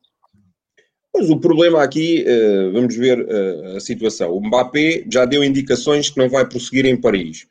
[1.14, 3.28] Pois o problema aqui, uh, vamos ver
[3.76, 4.32] a situação.
[4.32, 7.48] O Mbappé já deu indicações que não vai prosseguir em Paris.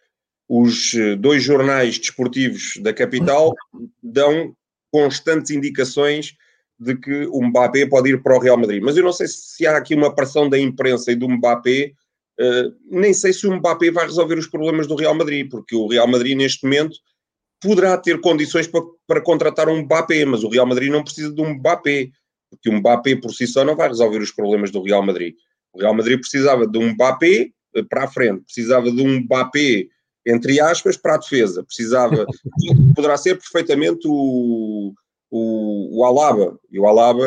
[0.49, 3.55] Os dois jornais desportivos da capital
[4.03, 4.55] dão
[4.91, 6.35] constantes indicações
[6.79, 8.83] de que o Mbappé pode ir para o Real Madrid.
[8.83, 11.93] Mas eu não sei se há aqui uma pressão da imprensa e do Mbappé
[12.41, 15.89] Uh, nem sei se o Mbappé vai resolver os problemas do Real Madrid, porque o
[15.89, 16.97] Real Madrid neste momento
[17.61, 21.43] poderá ter condições para, para contratar um Mbappé, mas o Real Madrid não precisa de
[21.43, 22.11] um Mbappé,
[22.49, 25.35] porque o Mbappé por si só não vai resolver os problemas do Real Madrid.
[25.73, 29.89] O Real Madrid precisava de um Mbappé eh, para a frente, precisava de um Mbappé,
[30.29, 32.27] entre aspas, para a defesa, precisava,
[32.95, 34.93] poderá ser perfeitamente o,
[35.31, 37.25] o, o Alaba, e o Alaba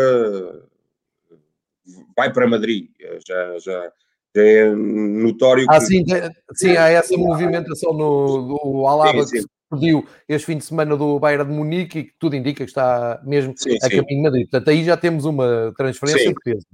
[2.15, 2.89] vai para Madrid,
[3.27, 3.91] já, já,
[4.35, 5.85] é notório ah, que...
[5.85, 6.05] sim,
[6.53, 9.43] sim, há essa movimentação no, do Alaba sim, sim.
[9.43, 12.69] que perdeu este fim de semana do Bayern de Munique e que tudo indica que
[12.69, 14.49] está mesmo sim, a caminho de Madrid.
[14.49, 16.65] Portanto, aí já temos uma transferência de peso.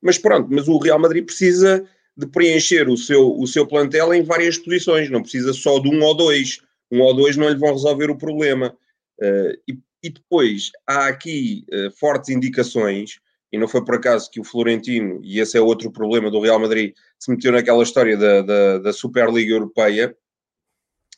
[0.00, 1.84] Mas pronto, mas o Real Madrid precisa
[2.18, 6.02] de preencher o seu, o seu plantel em várias posições, não precisa só de um
[6.02, 6.60] ou dois.
[6.90, 8.76] Um ou dois não lhe vão resolver o problema.
[9.20, 13.20] Uh, e, e, depois há aqui uh, fortes indicações
[13.52, 16.60] e não foi por acaso que o Florentino, e esse é outro problema do Real
[16.60, 20.14] Madrid, se meteu naquela história da, da, da Superliga Europeia,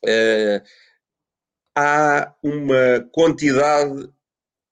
[0.07, 0.63] eh,
[1.77, 4.09] há uma quantidade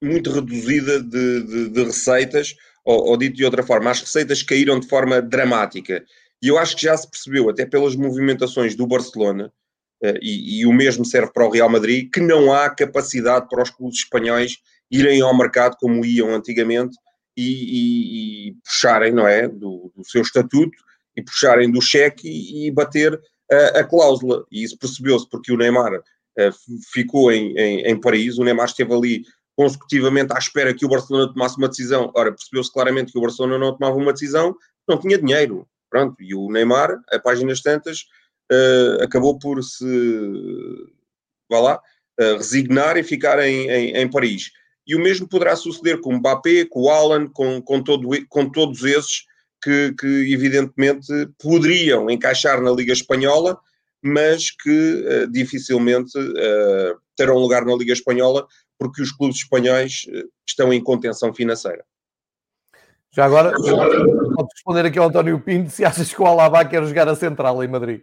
[0.02, 2.56] muito reduzida de, de, de receitas,
[2.88, 6.02] ou, ou, dito de outra forma, as receitas caíram de forma dramática.
[6.42, 9.52] E eu acho que já se percebeu, até pelas movimentações do Barcelona,
[10.02, 13.62] eh, e, e o mesmo serve para o Real Madrid, que não há capacidade para
[13.62, 14.56] os clubes espanhóis
[14.90, 16.96] irem ao mercado como iam antigamente
[17.36, 20.78] e, e, e puxarem, não é, do, do, seu estatuto
[21.14, 23.20] e puxarem do cheque e, bater
[23.52, 24.46] a, a, cláusula.
[24.50, 26.52] E isso percebeu-se porque o Neymar uh,
[26.90, 29.24] ficou em, em, em, Paris, o Neymar esteve ali
[29.58, 32.12] consecutivamente à espera que o Barcelona tomasse uma decisão.
[32.14, 34.54] Ora, percebeu-se claramente que o Barcelona não tomava uma decisão,
[34.88, 35.66] não tinha dinheiro.
[35.90, 38.02] Pronto, e o Neymar, a páginas tantas,
[38.52, 39.84] uh, acabou por se,
[41.50, 41.80] vá lá,
[42.20, 44.52] uh, resignar e ficar em, em, em Paris.
[44.86, 48.48] e o mesmo poderá suceder com o Mbappé, com o Alan, com, com, todo, com
[48.48, 49.24] todos esses
[49.60, 53.58] que, que, evidentemente poderiam encaixar na Liga Espanhola,
[54.00, 56.12] mas que uh, dificilmente
[57.16, 58.46] terão lugar na Liga Espanhola
[58.78, 61.84] porque os clubes espanhóis uh, estão em contenção financeira.
[63.10, 67.08] Já agora, pode responder aqui ao António Pinto se achas que o Alaba quer jogar
[67.08, 68.02] a central em Madrid.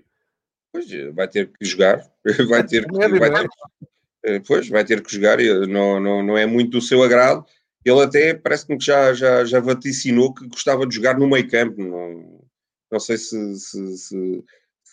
[0.71, 2.05] Pois, vai ter que jogar,
[2.49, 6.71] vai ter que, vai ter, pois, vai ter que jogar, não, não, não é muito
[6.71, 7.45] do seu agrado.
[7.85, 11.81] Ele até parece-me que já, já, já vaticinou que gostava de jogar no meio campo.
[11.81, 12.43] Não,
[12.91, 14.43] não sei se, se, se,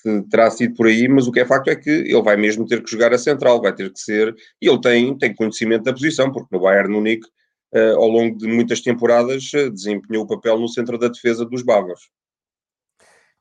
[0.02, 2.66] se, terá sido por aí, mas o que é facto é que ele vai mesmo
[2.66, 4.34] ter que jogar a central, vai ter que ser.
[4.60, 7.26] E ele tem, tem conhecimento da posição, porque no Bayern Munique,
[7.74, 11.62] uh, ao longo de muitas temporadas, uh, desempenhou o papel no centro da defesa dos
[11.62, 12.10] bávaros.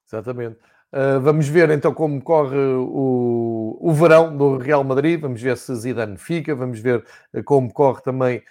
[0.07, 0.57] Exatamente.
[0.93, 5.73] Uh, vamos ver então como corre o, o verão do Real Madrid, vamos ver se
[5.73, 7.03] Zidane fica, vamos ver
[7.45, 8.43] como corre também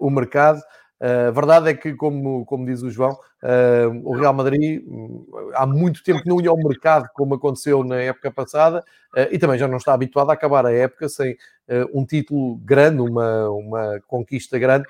[0.00, 0.62] o mercado.
[1.04, 3.18] A verdade é que, como, como diz o João,
[4.04, 8.30] o Real Madrid hum, há muito tempo não ia ao mercado, como aconteceu na época
[8.30, 8.84] passada,
[9.32, 11.36] e também já não está habituado a acabar a época sem
[11.92, 14.86] um título grande, uma, uma conquista grande,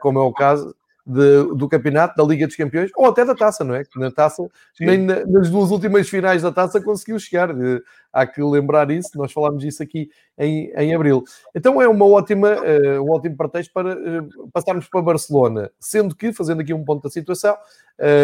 [0.00, 3.62] como é o caso de, do campeonato, da Liga dos Campeões, ou até da taça,
[3.62, 3.84] não é?
[3.84, 4.42] Que na taça,
[4.74, 4.86] Sim.
[4.86, 7.52] nem na, nas duas últimas finais da taça conseguiu chegar.
[7.52, 7.80] Uh,
[8.12, 11.22] há que lembrar isso, nós falámos disso aqui em, em abril.
[11.54, 16.32] Então é uma ótima, uh, um ótimo pretexto para uh, passarmos para Barcelona, sendo que,
[16.32, 17.56] fazendo aqui um ponto da situação,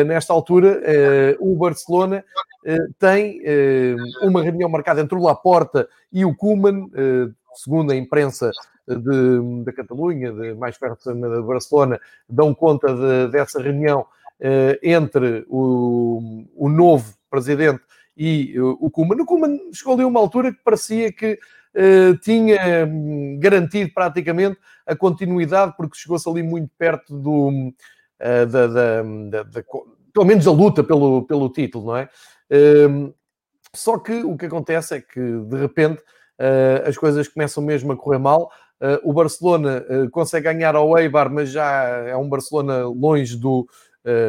[0.06, 0.82] nesta altura,
[1.40, 2.22] o Barcelona
[2.98, 3.40] tem
[4.20, 6.90] uma reunião marcada entre o Laporta e o Koeman,
[7.54, 8.50] segundo a imprensa
[8.86, 14.06] de, da Catalunha, de mais perto de Barcelona, dão conta de, dessa reunião
[14.40, 17.82] eh, entre o, o novo presidente
[18.16, 19.22] e o Kuman.
[19.22, 21.38] O Kuman chegou ali a uma altura que parecia que
[21.74, 28.66] uh, tinha hum, garantido praticamente a continuidade, porque chegou-se ali muito perto do, uh, da,
[28.66, 29.62] da, da, da,
[30.12, 32.08] pelo menos da luta pelo, pelo título, não é?
[32.50, 33.14] Uh,
[33.74, 36.02] só que o que acontece é que, de repente,
[36.84, 38.50] as coisas começam mesmo a correr mal.
[38.82, 43.68] Uh, o Barcelona uh, consegue ganhar ao Eibar, mas já é um Barcelona longe do,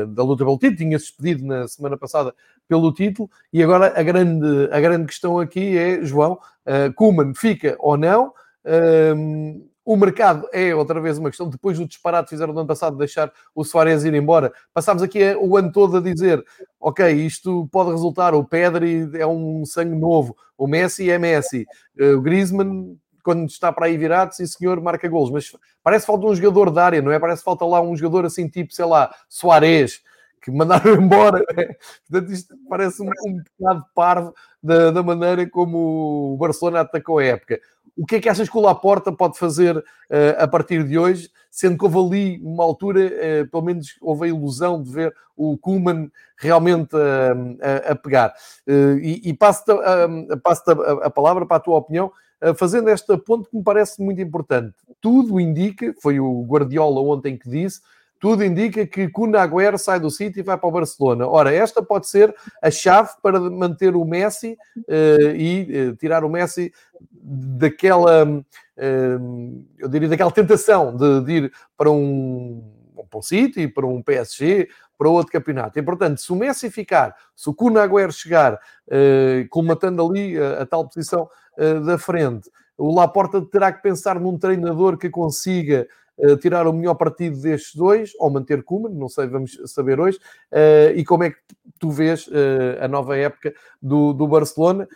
[0.10, 0.78] da luta pelo título.
[0.78, 2.32] Tinha-se despedido na semana passada
[2.68, 3.30] pelo título.
[3.52, 8.34] E agora a grande, a grande questão aqui é, João, uh, Kuman fica ou não?
[8.66, 11.50] Uh, o mercado é outra vez uma questão.
[11.50, 15.04] Depois do disparate que fizeram no ano passado de deixar o Soares ir embora, passámos
[15.04, 16.44] aqui o ano todo a dizer:
[16.80, 18.34] ok, isto pode resultar.
[18.34, 21.66] O Pedri é um sangue novo, o Messi é Messi,
[22.00, 22.98] o Griezmann.
[23.24, 25.32] Quando está para aí virado, sim senhor, marca golos.
[25.32, 27.20] Mas parece falta um jogador da área, não é?
[27.20, 30.02] Parece falta lá um jogador assim, tipo, sei lá, Soares,
[30.44, 31.44] que mandaram embora.
[32.10, 37.24] Portanto, isto parece um, um bocado parvo da, da, maneira como o Barcelona atacou a
[37.24, 37.60] época.
[37.96, 39.84] O que é que achas que o Laporta pode fazer uh,
[40.38, 44.30] a partir de hoje, sendo que houve ali uma altura, uh, pelo menos houve a
[44.30, 48.34] ilusão de ver o Kuman realmente uh, a, pegar.
[48.68, 49.72] e, e passo-te
[50.44, 50.64] passo
[51.04, 52.12] a, palavra para a tua opinião,
[52.58, 54.76] fazendo esta ponto que me parece muito importante.
[55.00, 57.82] Tudo indica, foi o Guardiola ontem que disse,
[58.24, 61.28] tudo indica que Kun Agüero sai do City e vai para o Barcelona.
[61.28, 66.30] Ora, esta pode ser a chave para manter o Messi uh, e uh, tirar o
[66.30, 66.72] Messi
[67.12, 72.64] daquela, uh, eu diria, daquela tentação de, de ir para um,
[73.10, 75.78] para um City, para um PSG, para outro campeonato.
[75.78, 78.58] E, portanto, se o Messi ficar, se o Kun Agüero chegar,
[79.50, 81.30] colmatando ali a, a tal posição
[81.86, 85.88] da frente, o Laporta terá que pensar num treinador que consiga
[86.18, 90.18] uh, tirar o melhor partido destes dois, ou manter Kuman, não sei, vamos saber hoje,
[90.52, 91.38] uh, e como é que
[91.80, 92.30] tu vês
[92.80, 94.88] a nova época do, do Barcelona,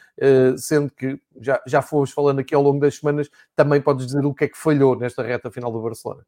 [0.58, 4.34] sendo que já, já fomos falando aqui ao longo das semanas, também podes dizer o
[4.34, 6.26] que é que falhou nesta reta final do Barcelona.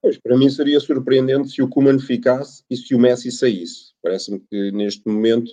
[0.00, 3.92] Pois, para mim seria surpreendente se o Kuman ficasse e se o Messi saísse.
[4.02, 5.50] Parece-me que neste momento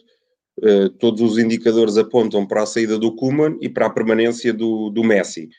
[1.00, 5.04] todos os indicadores apontam para a saída do Kuman e para a permanência do, do
[5.04, 5.50] Messi.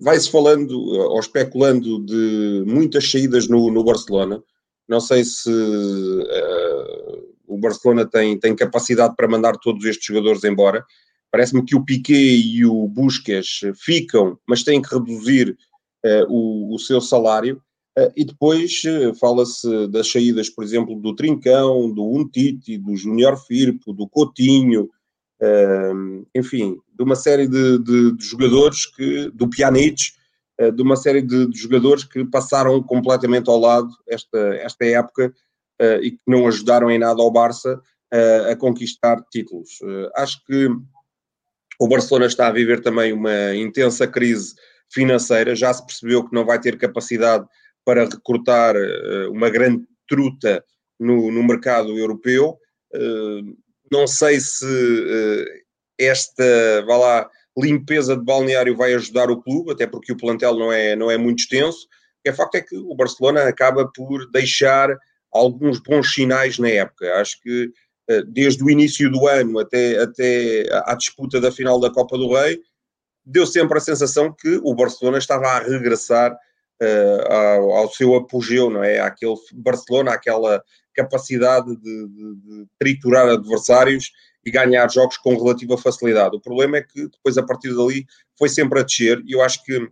[0.00, 4.42] Vai-se falando ou especulando de muitas saídas no, no Barcelona.
[4.88, 5.50] Não sei se
[7.46, 10.84] o Barcelona tem, tem capacidade para mandar todos estes jogadores embora.
[11.30, 15.56] Parece-me que o Piquet e o Busquets ficam, mas têm que reduzir
[16.28, 17.60] o, o, seu salário.
[17.98, 18.82] Uh, e depois
[19.18, 24.90] fala-se das saídas, por exemplo, do Trincão, do Untiti, do Júnior Firpo, do Coutinho,
[26.34, 30.12] enfim, de uma série de, de, de, jogadores que, do Pjanic,
[30.60, 35.32] uh, de uma série de, de, jogadores que passaram completamente ao lado esta, esta época
[36.00, 37.78] e que não ajudaram em nada ao Barça
[38.50, 39.78] a conquistar títulos.
[40.14, 40.70] acho que
[41.78, 44.54] o Barcelona está a viver também uma intensa crise
[44.90, 47.46] financeira, já se percebeu que não vai ter capacidade
[47.86, 50.62] para recrutar uh, uma grande truta
[50.98, 52.58] no, no mercado europeu.
[52.92, 53.56] Uh,
[53.90, 55.44] não sei se uh,
[55.96, 60.72] esta, vá lá, limpeza de balneário vai ajudar o clube, até porque o plantel não
[60.72, 61.86] é, não é muito extenso.
[61.86, 64.90] O que é facto é que o Barcelona acaba por deixar
[65.32, 67.14] alguns bons sinais na época.
[67.14, 67.70] Acho que
[68.08, 72.32] eh, desde o início do ano até, até à disputa da final da Copa do
[72.34, 72.60] Rei,
[73.24, 76.36] deu sempre a sensação que o Barcelona estava a regressar
[77.28, 79.00] ao, ao, seu apogeu, não é?
[79.00, 80.62] Aquele Barcelona, aquela
[80.94, 84.10] capacidade de, de, de, triturar adversários
[84.44, 86.36] e ganhar jogos com relativa facilidade.
[86.36, 88.06] O problema é que depois, a partir dali,
[88.38, 89.88] foi sempre a descer e eu acho que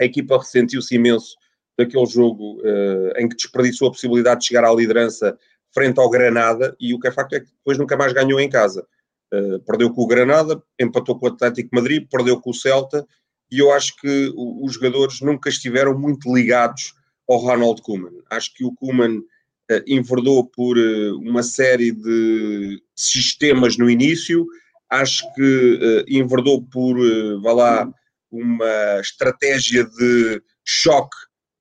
[0.00, 1.36] a equipa ressentiu-se imenso
[1.76, 5.38] daquele jogo uh, em que desperdiçou a possibilidade de chegar à liderança
[5.72, 8.48] frente ao Granada e o que é facto é que depois nunca mais ganhou em
[8.48, 8.86] casa.
[9.32, 13.06] Uh, perdeu com o Granada, empatou com o Atlético Madrid, perdeu com o Celta
[13.50, 16.94] e eu acho que os jogadores nunca estiveram muito ligados
[17.28, 18.12] ao Ronald Koeman.
[18.30, 24.46] Acho que o Koeman uh, enverdou por uh, uma série de sistemas no início,
[24.90, 27.92] acho que uh, enverdou por, uh, vá lá,
[28.30, 31.16] uma estratégia de choque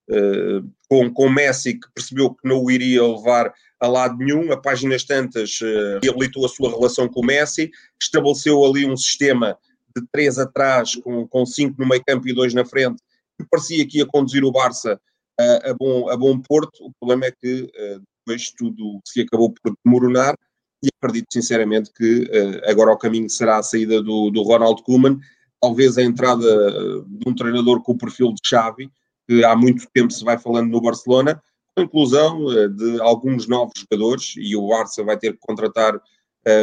[0.09, 4.57] uh, com, com Messi, que percebeu que não o iria levar a lado nenhum, a
[4.57, 7.71] páginas tantas uh, reabilitou a sua relação com o Messi,
[8.01, 9.57] estabeleceu ali um sistema
[10.01, 13.01] de três atrás, com, com cinco no meio campo e dois na frente,
[13.39, 14.99] que parecia que ia conduzir o Barça
[15.39, 16.85] a, a, bom, a bom porto.
[16.85, 20.35] O problema é que uh, depois tudo se acabou por demoronar
[20.83, 25.19] e acredito sinceramente que uh, agora o caminho será a saída do, do Ronald Koeman,
[25.61, 28.91] talvez a entrada de um treinador com o perfil de Xavi,
[29.27, 31.41] que há muito tempo se vai falando no Barcelona,
[31.75, 32.45] com a inclusão
[32.75, 35.99] de alguns novos jogadores, e o Barça vai ter que contratar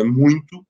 [0.04, 0.64] muito,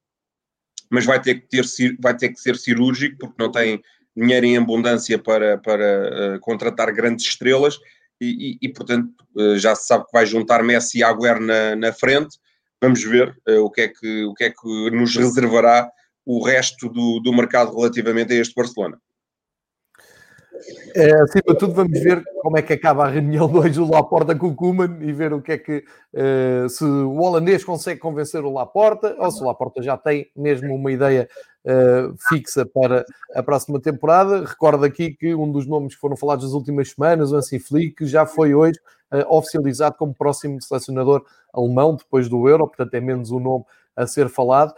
[0.95, 1.65] mas vai ter, que ter,
[2.01, 3.83] vai ter que ser cirúrgico, porque não tem
[4.17, 7.79] dinheiro em abundância para, para contratar grandes estrelas,
[8.21, 9.11] e, e, e, portanto
[9.57, 12.39] já se sabe que vai juntar Messi e Agüero na, na frente,
[12.81, 15.91] vamos ver uh, o, que é que, o que é que nos reservará
[16.25, 18.99] o resto do, do mercado relativamente a este Barcelona.
[20.95, 23.91] É, acima de tudo, vamos ver como é que acaba a reunião de hoje do
[23.91, 25.85] Laporta com o Kuman e ver o que é que
[26.15, 30.75] uh, se o holandês consegue convencer o Laporta ou se o Laporta já tem mesmo
[30.75, 31.29] uma ideia
[31.65, 34.45] uh, fixa para a próxima temporada.
[34.45, 38.07] Recordo aqui que um dos nomes que foram falados nas últimas semanas, o Ansi Flick,
[38.07, 38.79] já foi hoje
[39.13, 43.65] uh, oficializado como próximo selecionador alemão depois do Euro, portanto é menos um nome
[43.97, 44.73] a ser falado.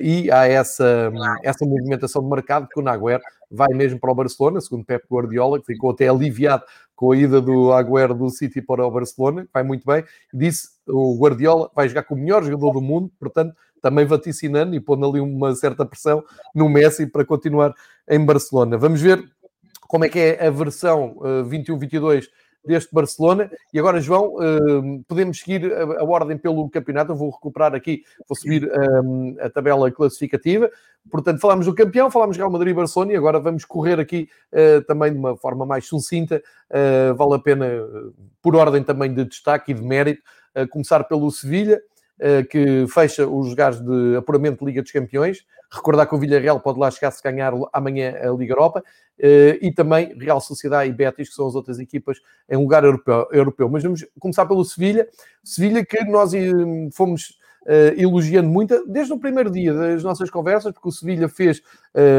[0.00, 1.12] E há essa,
[1.42, 5.60] essa movimentação de mercado que o Naguer vai mesmo para o Barcelona, segundo Pep Guardiola,
[5.60, 9.62] que ficou até aliviado com a ida do Agüero do City para o Barcelona, vai
[9.62, 10.04] muito bem.
[10.32, 14.80] Disse o Guardiola vai jogar com o melhor jogador do mundo, portanto, também vaticinando e
[14.80, 16.24] pondo ali uma certa pressão
[16.54, 17.74] no Messi para continuar
[18.08, 18.78] em Barcelona.
[18.78, 19.22] Vamos ver
[19.82, 22.26] como é que é a versão uh, 21-22
[22.66, 23.50] deste Barcelona.
[23.72, 27.12] E agora, João, uh, podemos seguir a, a, ordem pelo campeonato.
[27.12, 28.70] Eu vou recuperar aqui, vou subir
[29.04, 30.70] um, a tabela classificativa.
[31.10, 34.82] Portanto, falámos do campeão, falámos Real Madrid e Barcelona e agora vamos correr aqui uh,
[34.84, 36.42] também de uma forma mais sucinta.
[36.70, 37.66] Uh, vale a pena,
[38.42, 40.22] por ordem também de destaque e de mérito,
[40.70, 41.80] começar pelo Sevilha.
[42.18, 45.44] Eh, que fecha os lugares de apuramento de Liga dos Campeões.
[45.70, 48.82] Recordar que o Villarreal pode lá chegar se ganhar amanhã a Liga Europa.
[49.18, 53.68] Eh, e também Real Sociedade e Betis, que são as outras equipas em lugar europeu.
[53.68, 55.06] Mas vamos começar pelo Sevilha.
[55.44, 56.50] Sevilha que nós eh,
[56.92, 57.38] fomos
[57.96, 61.60] elogiando muito desde o primeiro dia das nossas conversas, porque o Sevilha fez,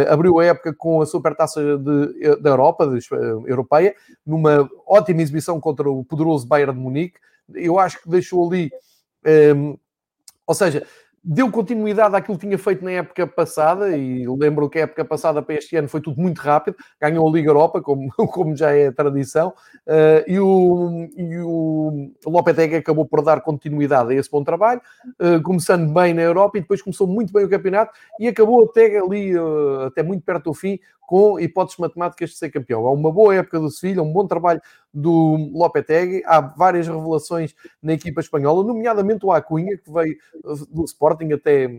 [0.10, 3.00] abriu a época com a supertaça de, da Europa, de,
[3.46, 3.96] europeia,
[4.26, 7.18] numa ótima exibição contra o poderoso Bayern de Munique.
[7.54, 8.70] Eu acho que deixou ali
[10.48, 10.88] ou seja,
[11.30, 15.42] deu continuidade àquilo que tinha feito na época passada, e lembro que a época passada
[15.42, 18.92] para este ano foi tudo muito rápido, ganhou a Liga Europa, como, como já é
[18.92, 24.80] tradição, uh, e, o, e o Lopetegui acabou por dar continuidade a esse bom trabalho,
[25.20, 28.98] uh, começando bem na Europa, e depois começou muito bem o campeonato, e acabou até
[28.98, 32.86] ali, uh, até muito perto do fim, com hipóteses matemáticas de ser campeão.
[32.86, 34.62] Há uma boa época do Sevilha, um bom trabalho
[34.94, 40.18] do Lopetegui, há várias revelações na equipa espanhola, nomeadamente o Acunha, que veio
[40.70, 41.70] do Sporting até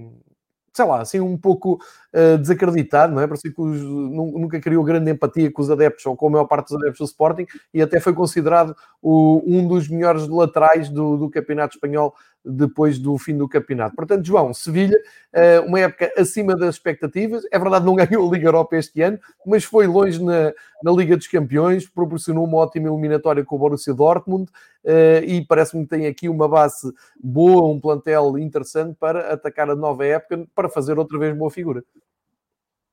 [0.79, 1.81] sei lá, assim um pouco
[2.14, 3.26] uh, desacreditado, não é?
[3.26, 6.68] Parecia que os, nunca criou grande empatia com os adeptos, ou com a maior parte
[6.68, 11.29] dos adeptos do Sporting, e até foi considerado o, um dos melhores laterais do, do
[11.31, 12.14] campeonato espanhol
[12.45, 13.95] depois do fim do campeonato.
[13.97, 14.99] Portanto, João, Sevilha,
[15.34, 17.45] uh, uma época acima das expectativas.
[17.53, 21.16] É verdade, não ganhou a Liga Europa este ano, mas foi longe na, na Liga
[21.16, 24.51] dos Campeões, proporcionou uma ótima eliminatória com o Borussia Dortmund
[24.84, 29.76] uh, e parece-me que tem aqui uma base boa, um plantel interessante para atacar a
[29.76, 31.84] nova época, para fazer outra vez boa figura.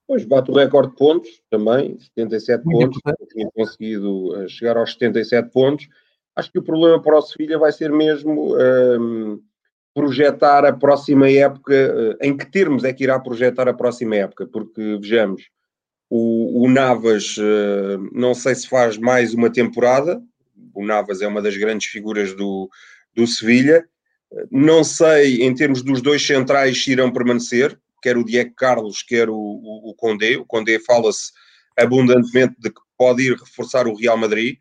[0.07, 4.93] Pois, bate o recorde de pontos também, 77 Muito pontos, tinha conseguido eh, chegar aos
[4.93, 5.89] 77 pontos.
[6.35, 9.41] Acho que o problema para o Sevilha vai ser mesmo um,
[9.93, 11.73] projetar a próxima época.
[11.73, 14.45] Uh, em que termos é que irá projetar a próxima época?
[14.45, 15.43] Porque, vejamos,
[16.09, 20.21] o, o Navas uh, não sei se faz mais uma temporada,
[20.73, 22.69] o Navas é uma das grandes figuras do,
[23.13, 23.87] do Sevilha.
[24.51, 29.31] Não sei, em termos dos dois centrais, se irão permanecer quer o Diego Carlos, quer
[29.31, 30.37] o, o, o Condé.
[30.37, 31.31] O Condé fala-se
[31.75, 34.59] abundantemente de que pode ir reforçar o Real Madrid.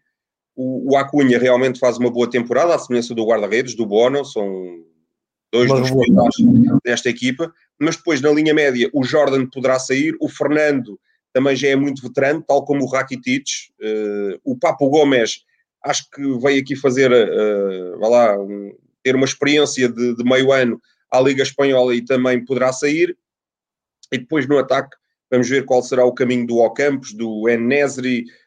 [0.54, 4.84] O, o Acunha realmente faz uma boa temporada, à semelhança do guarda-redes, do Bono, são
[5.52, 6.34] dois dos pilares
[6.84, 7.52] desta equipa.
[7.78, 10.98] Mas depois, na linha média, o Jordan poderá sair, o Fernando
[11.32, 13.46] também já é muito veterano, tal como o Rakitic.
[13.80, 15.40] Uh, o Papo Gomes,
[15.84, 20.52] acho que veio aqui fazer, uh, vá lá, um, ter uma experiência de, de meio
[20.52, 20.80] ano
[21.10, 23.16] à Liga Espanhola e também poderá sair.
[24.12, 24.96] E depois no ataque,
[25.30, 28.43] vamos ver qual será o caminho do Ocampos, do Enesri, eh,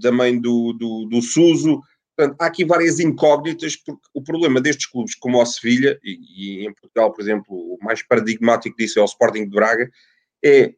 [0.00, 1.80] também do, do, do Suso.
[2.16, 6.66] Portanto, há aqui várias incógnitas, porque o problema destes clubes, como o Sevilha, e, e,
[6.66, 9.90] em Portugal, por exemplo, o mais paradigmático disso é o Sporting de Braga,
[10.44, 10.74] é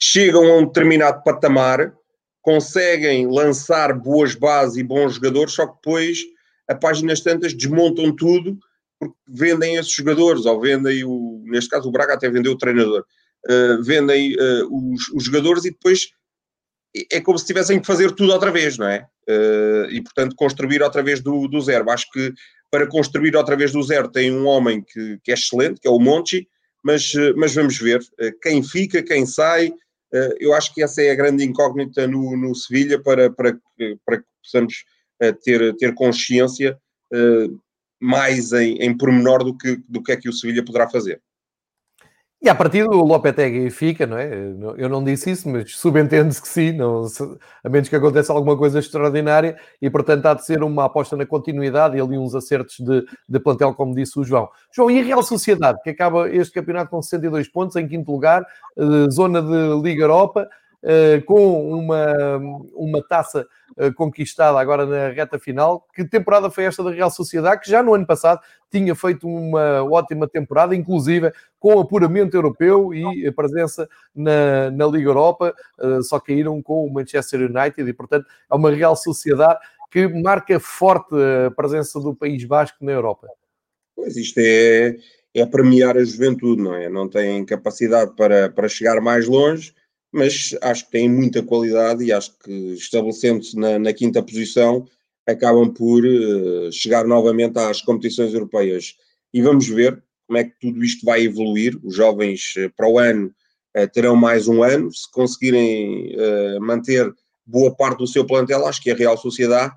[0.00, 1.94] chegam a um determinado patamar,
[2.42, 6.18] conseguem lançar boas bases e bons jogadores, só que depois,
[6.68, 8.58] a páginas tantas, desmontam tudo
[8.98, 13.04] porque vendem esses jogadores, ou vendem o, neste caso o Braga até vendeu o treinador,
[13.46, 16.10] uh, vendem uh, os, os, jogadores e depois
[17.10, 19.06] é como se tivessem que fazer tudo outra vez, não é?
[19.28, 21.90] Uh, e portanto construir outra vez do, do zero.
[21.90, 22.32] Acho que
[22.70, 25.90] para construir outra vez do zero tem um homem que, que é excelente, que é
[25.90, 26.46] o Monchi,
[26.82, 28.00] mas, mas vamos ver
[28.42, 29.72] quem fica, quem sai.
[30.38, 33.56] eu acho que essa é a grande incógnita no, no Sevilha para, para,
[34.04, 34.84] para que possamos
[35.44, 36.76] ter, ter consciência
[38.00, 41.22] mais em, em pormenor do que, do que é que o Sevilha poderá fazer.
[42.44, 44.30] E a partir do Lopetegui fica, não é?
[44.76, 47.06] Eu não disse isso, mas subentende-se que sim, não,
[47.64, 51.24] a menos que aconteça alguma coisa extraordinária, e portanto há de ser uma aposta na
[51.24, 54.50] continuidade e ali uns acertos de, de plantel, como disse o João.
[54.70, 58.46] João, e a Real Sociedade, que acaba este campeonato com 62 pontos, em quinto lugar,
[58.76, 60.46] eh, zona de Liga Europa,
[61.26, 62.36] com uma,
[62.74, 65.84] uma taça eh, conquistada agora na reta final.
[65.92, 69.82] Que temporada foi esta da Real Sociedade, que já no ano passado tinha feito uma
[69.82, 76.62] ótima temporada, inclusive com apuramento europeu e presença na, na Liga Europa, eh, só caíram
[76.62, 79.58] com o Manchester United e, portanto, é uma Real Sociedade
[79.90, 81.14] que marca forte
[81.46, 83.28] a presença do País Basco na Europa.
[83.96, 84.96] Pois isto é,
[85.34, 86.88] é premiar a juventude, não é?
[86.88, 89.74] Não têm capacidade para, para chegar mais longe,
[90.14, 94.86] mas acho que têm muita qualidade e acho que estabelecendo-se na, na, quinta posição
[95.26, 98.94] acabam por uh, chegar novamente às competições europeias.
[99.32, 101.76] E vamos ver como é que tudo isto vai evoluir.
[101.82, 103.34] Os jovens uh, para o ano
[103.76, 106.14] uh, terão mais um ano, se conseguirem
[106.60, 107.12] manter
[107.44, 109.74] boa parte do seu plantel, acho que a Real Sociedade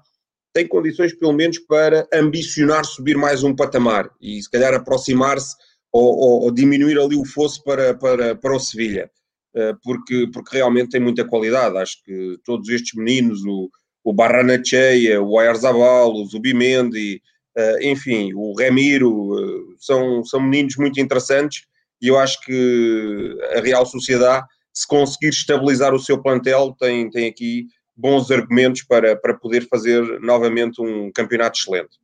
[0.53, 5.55] tem condições pelo menos para ambicionar subir mais um patamar e se calhar aproximar-se
[5.91, 9.09] ou, ou, ou, diminuir ali o fosso para, para, para o Sevilha.
[9.57, 11.77] Eh, porque, porque realmente tem muita qualidade.
[11.79, 13.71] Acho que todos estes meninos, o,
[14.03, 17.19] o Barranachea, o Oyarzabal, o Zubimendi,
[17.57, 21.63] uh, enfim, o Remiro, uh, são, são meninos muito interessantes
[21.99, 27.27] e eu acho que a Real Sociedade, se conseguir estabilizar o seu plantel, tem, tem
[27.27, 31.97] aqui bons argumentos para, para poder fazer novamente um campeonato excelente.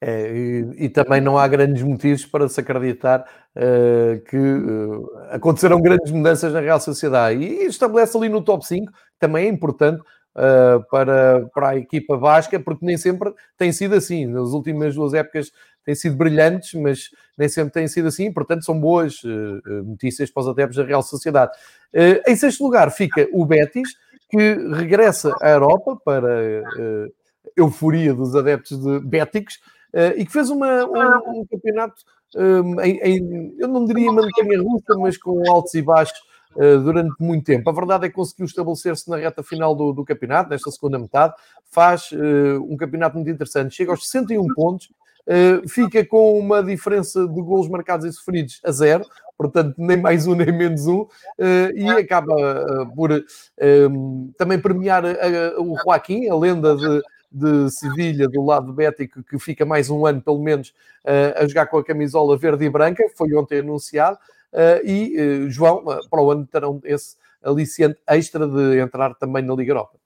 [0.00, 5.80] É, e, e, também não há grandes motivos para se acreditar uh, que uh, aconteceram
[5.82, 7.42] grandes mudanças na Real Sociedade.
[7.42, 12.60] E estabelece ali no top 5, também é importante uh, para, para a equipa basca,
[12.60, 14.24] porque nem sempre tem sido assim.
[14.26, 15.50] Nas últimas duas épocas
[15.84, 18.32] têm sido brilhantes, mas nem sempre tem sido assim.
[18.32, 19.20] Portanto, são boas
[19.84, 21.50] notícias para os adeptos da Real Sociedade.
[22.26, 23.88] em sexto lugar fica o Betis,
[24.28, 26.68] que regressa à Europa para
[27.56, 29.58] euforia dos adeptos de Béticos
[30.16, 32.02] e que fez uma, um, um campeonato
[32.36, 36.18] um, em, em, eu não diria montanha russa, mas com altos e baixos
[36.56, 37.68] uh, durante muito tempo.
[37.70, 41.34] A verdade é que conseguiu estabelecer-se na reta final do, do, campeonato, nesta segunda metade,
[41.70, 44.90] faz uh, um campeonato muito interessante, chega aos 61 pontos.
[45.26, 49.04] Uh, fica com uma diferença de golos marcados e sofridos a zero,
[49.36, 51.08] portanto, nem mais um nem menos um, uh,
[51.74, 52.34] e acaba
[52.96, 53.10] por
[54.38, 55.04] também premiar
[55.58, 60.20] o Joaquim, a lenda de, de Sevilha, do lado bético, que fica mais um ano,
[60.20, 60.70] pelo menos,
[61.04, 64.18] uh, a jogar com a camisola verde e branca, foi ontem anunciado,
[64.52, 69.54] uh, e uh, João, para o ano terão esse aliciante extra de entrar também na
[69.54, 69.98] Liga Europa.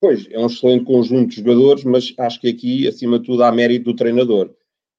[0.00, 3.52] Pois, é um excelente conjunto de jogadores, mas acho que aqui, acima de tudo, há
[3.52, 4.50] mérito do treinador.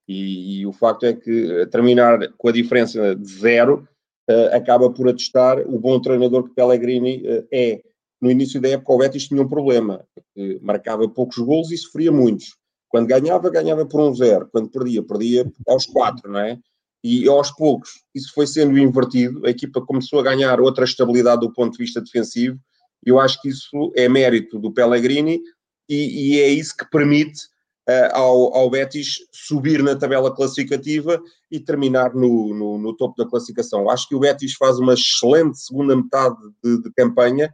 [0.07, 3.87] E, e o facto é que terminar com a diferença de zero
[4.29, 7.81] uh, acaba por atestar o bom treinador que Pellegrini uh, é.
[8.21, 12.11] No início da época, o Betis tinha um problema, porque marcava poucos gols e sofria
[12.11, 12.55] muitos.
[12.87, 14.47] Quando ganhava, ganhava por um zero.
[14.51, 16.59] Quando perdia, perdia aos quatro, não é?
[17.03, 19.45] E aos poucos, isso foi sendo invertido.
[19.45, 22.59] A equipa começou a ganhar outra estabilidade do ponto de vista defensivo.
[23.03, 25.41] Eu acho que isso é mérito do Pellegrini
[25.89, 27.41] e, e é isso que permite
[27.89, 31.19] uh, ao, ao Betis subir na tabela classificativa
[31.49, 33.89] e terminar no, no, no, topo da classificação.
[33.89, 37.51] Acho que o Betis faz uma excelente segunda metade de, de campanha,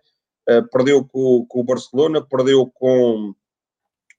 [0.72, 3.34] perdeu com, com, o Barcelona, perdeu com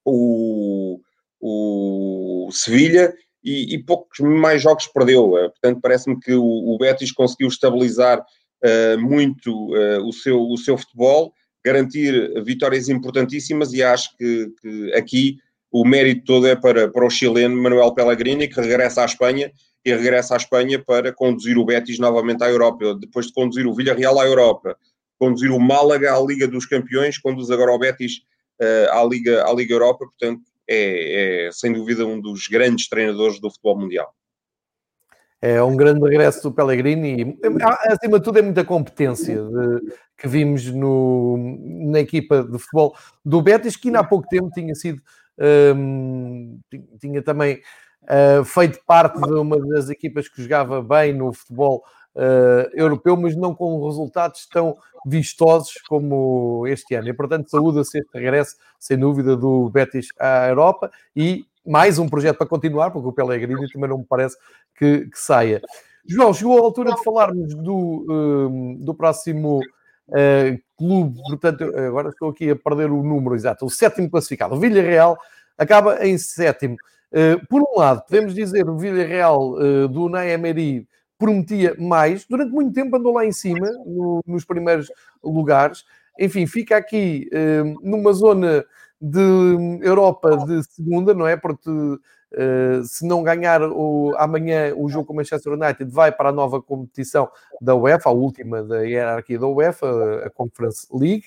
[0.05, 1.01] o,
[1.41, 5.31] o Sevilha e, e, poucos mais jogos perdeu.
[5.33, 8.22] Uh, portanto, parece-me que o, o, Betis conseguiu estabilizar
[8.99, 9.70] muito
[10.05, 11.33] o, seu, o seu futebol
[11.64, 15.39] garantir vitórias importantíssimas e acho que, que, aqui
[15.70, 19.53] o mérito todo é para, para o chileno Manuel Pellegrini, que regressa à Espanha
[19.85, 22.95] e regressa à Espanha para conduzir o Betis novamente à Europa.
[22.99, 24.76] Depois de conduzir o Villarreal à Europa,
[25.19, 28.21] conduzir o Málaga à Liga dos Campeões, conduz agora o Betis
[28.61, 33.41] uh, à, Liga, à Liga Europa, portanto é, é sem dúvida um dos grandes treinadores
[33.41, 34.14] do futebol mundial.
[35.41, 37.39] É um grande regresso do Pellegrini e,
[37.87, 41.37] acima de tudo, é muita competência de, que vimos no,
[41.93, 45.01] na equipa de futebol do Betis, que ainda há pouco tempo tinha sido
[45.77, 46.59] um,
[47.01, 47.61] tinha também
[48.03, 51.85] uh, feito parte de uma das equipas que jogava bem no futebol
[52.15, 57.09] uh, europeu, mas não com resultados tão vistosos como este ano.
[57.09, 62.39] E, portanto, saúda-se este regresso, sem dúvida, do Betis à Europa e mais um projeto
[62.39, 64.37] para continuar, porque o Pellegrini também não me parece
[64.75, 65.61] que, que saia.
[66.07, 69.61] João, chegou a altura de falarmos do, um, do próximo
[70.09, 74.55] uh, clube, portanto, agora estou aqui a perder o número exato, o sétimo classificado.
[74.55, 75.19] O Villarreal
[75.59, 76.77] acaba em sétimo.
[77.13, 80.89] Uh, por um lado, podemos dizer o Villarreal uh, do Unai Emery
[81.19, 84.91] prometia mais, durante muito tempo andou lá em cima, no, nos primeiros
[85.23, 85.85] lugares.
[86.19, 88.64] Enfim, fica aqui uh, numa zona
[89.01, 91.37] de Europa de segunda, não é?
[91.37, 91.71] Porque
[92.31, 96.33] Uh, se não ganhar o, amanhã o jogo com o Manchester United, vai para a
[96.33, 97.27] nova competição
[97.59, 101.25] da UEFA, a última da hierarquia da UEFA, a Conference League.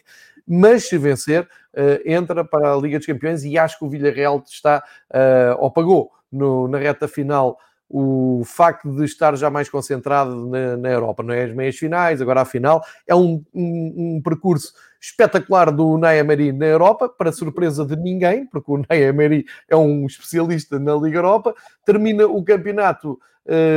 [0.47, 4.43] Mas se vencer, uh, entra para a Liga dos Campeões e acho que o Villarreal
[4.45, 7.57] está, uh, ou pagou no, na reta final
[7.93, 11.43] o facto de estar já mais concentrado na, na Europa, não é?
[11.43, 16.53] As meias finais, agora a final, é um, um, um percurso espetacular do Ney Emery
[16.53, 21.17] na Europa, para surpresa de ninguém, porque o Ney Emery é um especialista na Liga
[21.17, 23.19] Europa, termina o campeonato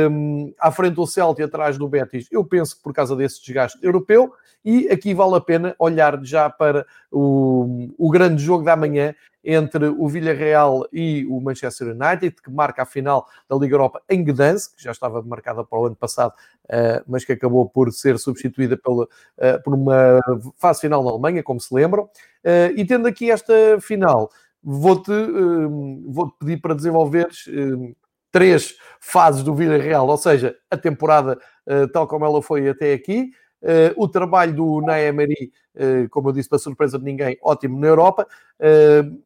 [0.09, 3.79] um, à frente do Celtic atrás do Betis, eu penso que por causa desse desgaste
[3.81, 4.31] europeu,
[4.63, 9.13] e aqui vale a pena olhar já para o, o grande jogo da manhã
[9.45, 14.23] entre o Villarreal e o Manchester United, que marca a final da Liga Europa em
[14.23, 16.33] Gdansk, que já estava marcada para o ano passado,
[16.65, 20.19] uh, mas que acabou por ser substituída pela, uh, por uma
[20.57, 22.05] fase final na Alemanha, como se lembram.
[22.43, 24.31] Uh, e tendo aqui esta final,
[24.63, 25.11] vou-te
[26.07, 27.47] vou pedir para desenvolveres
[28.31, 31.37] três fases do Villarreal, ou seja, a temporada
[31.93, 33.29] tal como ela foi até aqui,
[33.65, 37.87] Uh, o trabalho do Naemeri, uh, como eu disse, para surpresa de ninguém, ótimo na
[37.87, 38.27] Europa.
[38.59, 39.19] Uh,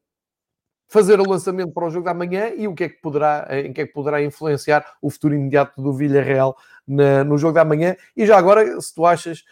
[0.89, 3.71] fazer o lançamento para o jogo da manhã e o que é que poderá, em
[3.71, 7.95] que é que poderá influenciar o futuro imediato do Villarreal na, no jogo da manhã.
[8.17, 9.43] E já agora, se tu achas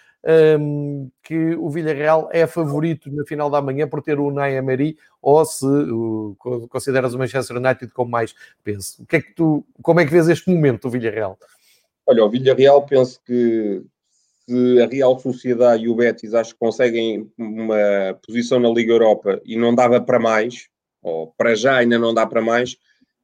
[0.59, 4.97] um, que o Villarreal é favorito na final da manhã por ter o Unai Emery
[5.21, 6.35] ou se uh,
[6.69, 8.33] consideras o Manchester United como mais
[8.63, 9.03] peso.
[9.03, 11.37] O que é que tu, como é que vês este momento do Villarreal?
[12.07, 13.83] Olha, o Villarreal penso que
[14.47, 19.39] se a Real Sociedade e o Betis acho que conseguem uma posição na Liga Europa
[19.45, 20.69] e não dava para mais,
[21.07, 22.75] ou para já ainda não dá para mais,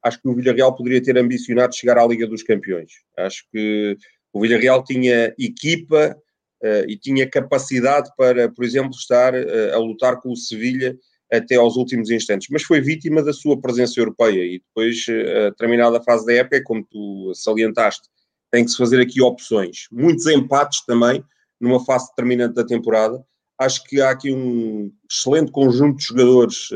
[0.02, 2.92] acho que o Villarreal poderia ter ambicionado chegar à Liga dos Campeões.
[3.16, 3.96] Acho que
[4.32, 6.16] o Villarreal tinha equipa
[6.62, 10.96] uh, e tinha capacidade para, por exemplo, estar uh, a lutar com o Sevilha
[11.32, 15.98] até aos últimos instantes, mas foi vítima da sua presença europeia e depois, uh, terminada
[15.98, 18.08] a fase da época, como tu salientaste,
[18.50, 19.86] tem que se fazer aqui opções.
[19.90, 21.24] Muitos empates também,
[21.60, 23.24] numa fase determinante da temporada.
[23.58, 26.68] Acho que há aqui um excelente conjunto de jogadores,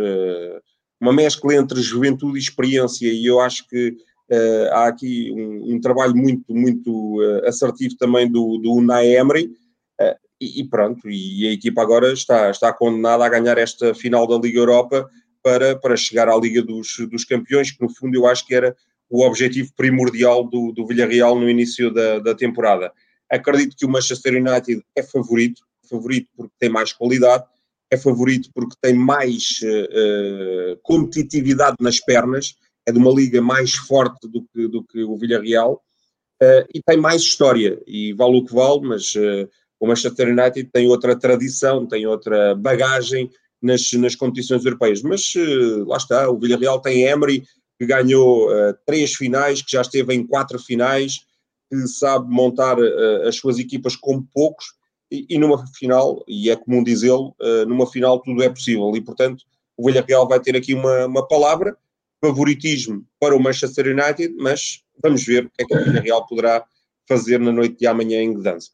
[1.00, 3.90] uma mescla entre juventude e experiência, e eu acho que
[4.30, 9.50] uh, há aqui um, um, trabalho muito, muito uh, assertivo também do, do Unai Emery,
[10.40, 14.38] e, e, pronto, e a equipa agora está, está condenada a ganhar esta final da
[14.38, 15.10] Liga Europa
[15.42, 18.76] para, para chegar à Liga dos, dos Campeões, que no fundo eu acho que era
[19.10, 22.92] o objetivo primordial do, do Villarreal no início da, da temporada.
[23.30, 27.44] Acredito que o Manchester United é favorito, favorito porque tem mais qualidade,
[27.90, 32.54] é favorito porque tem mais uh, competitividade nas pernas,
[32.86, 35.82] é de uma liga mais forte do que, do que o Villarreal,
[36.42, 39.48] uh, e tem mais história, e vale o que vale, mas uh,
[39.80, 43.30] o Manchester United tem outra tradição, tem outra bagagem
[43.62, 45.02] nas, nas competições europeias.
[45.02, 45.32] Mas
[45.86, 47.44] lá está, o Villarreal tem Emery,
[47.78, 48.48] que ganhou
[48.84, 51.20] três finais, que já esteve em quatro finais,
[51.70, 52.76] que sabe montar
[53.24, 54.66] as suas equipas com poucos,
[55.10, 57.34] e, numa final, e é comum dizê-lo,
[57.66, 59.44] numa final tudo é possível, e portanto
[59.76, 61.76] o Villarreal vai ter aqui uma, uma palavra,
[62.20, 66.64] favoritismo para o Manchester United, mas vamos ver o que é que o Villarreal poderá
[67.08, 68.72] fazer na noite de amanhã em Gdansk.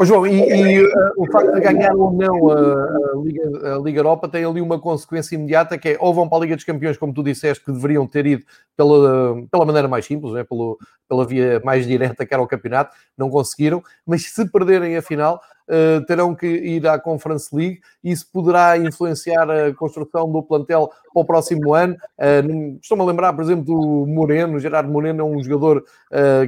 [0.00, 3.78] Oh, João, e, e uh, o facto de ganhar ou não a, a, Liga, a,
[3.80, 6.64] Liga, Europa tem ali uma consequência imediata que é ou vão para a Liga dos
[6.64, 8.44] Campeões, como tu disseste, que deveriam ter ido
[8.76, 10.44] pela, pela maneira mais simples, né?
[10.44, 10.78] Pelo,
[11.08, 15.42] pela via mais direta que era o campeonato, não conseguiram, mas se perderem a final,
[15.68, 20.92] uh, terão que ir à Conference League e isso poderá influenciar a construção do plantel
[21.12, 21.96] para o próximo ano.
[22.16, 25.82] Uh, Estou-me a lembrar, por exemplo, do Moreno, Gerardo Moreno é um jogador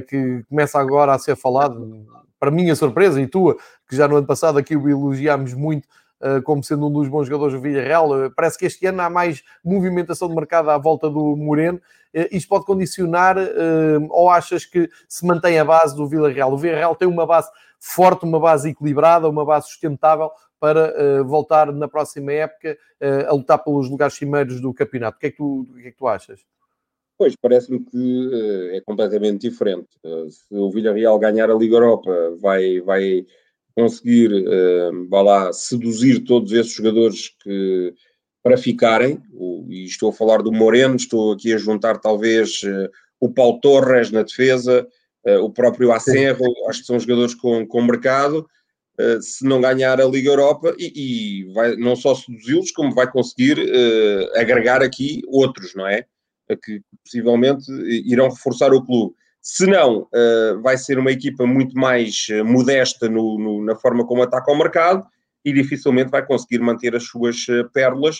[0.07, 3.55] que começa agora a ser falado para minha surpresa e tua,
[3.87, 5.87] que já no ano passado aqui o elogiámos muito
[6.19, 9.11] uh, como sendo um dos bons jogadores do Villarreal, uh, parece que este ano há
[9.11, 11.77] mais movimentação de mercado à volta do Moreno.
[11.77, 13.37] Uh, isto pode condicionar
[14.09, 16.51] ou achas que se mantém a base do Villarreal?
[16.51, 17.47] O Villarreal tem uma base
[17.79, 22.77] forte, uma base equilibrada, uma base sustentável para voltar na próxima época
[23.27, 25.17] a lutar pelos lugares cimeiros do campeonato.
[25.17, 26.41] O que é que tu, o que é que tu achas?
[27.21, 29.89] Pois, parece-me que uh, é completamente diferente.
[30.03, 33.23] Uh, se o Villarreal ganhar a Liga Europa, vai, vai
[33.75, 37.93] conseguir, uh, vá lá, seduzir todos esses jogadores que,
[38.41, 42.61] para ficarem, o, e estou a falar do Moreno, estou aqui a juntar talvez
[43.19, 44.87] o Paulo Torres na defesa,
[45.43, 48.47] o próprio Acerro, acho que são jogadores com, com mercado,
[49.21, 53.59] se não ganhar a Liga Europa, e, e vai não só seduzi-los, como vai conseguir
[54.35, 56.07] agregar aqui outros, não é?
[56.55, 57.71] Que possivelmente
[58.05, 59.15] irão reforçar o clube.
[59.41, 64.05] Se não, uh, vai ser uma equipa muito mais uh, modesta no, no, na forma
[64.05, 65.05] como ataca o mercado
[65.43, 68.19] e dificilmente vai conseguir manter as suas pérolas,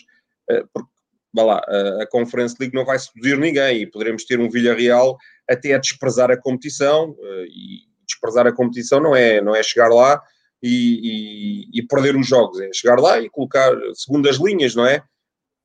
[0.74, 0.90] porque
[1.32, 1.62] vá lá,
[2.02, 5.16] a Conference League não vai seduzir ninguém e poderemos ter um Villarreal
[5.48, 7.16] até a desprezar a competição
[7.48, 10.20] e desprezar a competição não é, não é chegar lá
[10.62, 15.04] e, e, e perder os jogos, é chegar lá e colocar segundas linhas, não é?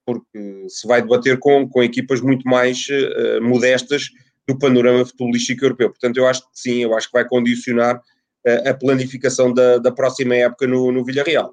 [0.07, 4.09] Porque se vai debater com, com equipas muito mais uh, modestas
[4.49, 5.91] do panorama futebolístico europeu.
[5.91, 9.91] Portanto, eu acho que sim, eu acho que vai condicionar uh, a planificação da, da
[9.91, 11.53] próxima época no, no Villarreal.